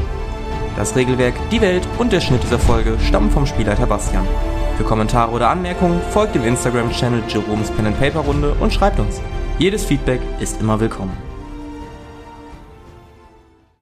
Das 0.76 0.96
Regelwerk, 0.96 1.34
die 1.50 1.60
Welt 1.60 1.86
und 1.98 2.12
der 2.12 2.20
Schnitt 2.20 2.42
dieser 2.42 2.58
Folge 2.58 2.96
stammen 3.06 3.30
vom 3.30 3.44
Spielleiter 3.44 3.86
Bastian. 3.86 4.26
Für 4.78 4.84
Kommentare 4.84 5.30
oder 5.32 5.50
Anmerkungen 5.50 6.00
folgt 6.10 6.34
dem 6.34 6.44
Instagram-Channel 6.44 7.24
Jerome's 7.28 7.70
Pen 7.70 7.86
and 7.86 8.00
Paper 8.00 8.20
Runde 8.20 8.54
und 8.58 8.72
schreibt 8.72 8.98
uns. 8.98 9.20
Jedes 9.58 9.84
Feedback 9.84 10.20
ist 10.40 10.60
immer 10.60 10.80
willkommen. 10.80 11.31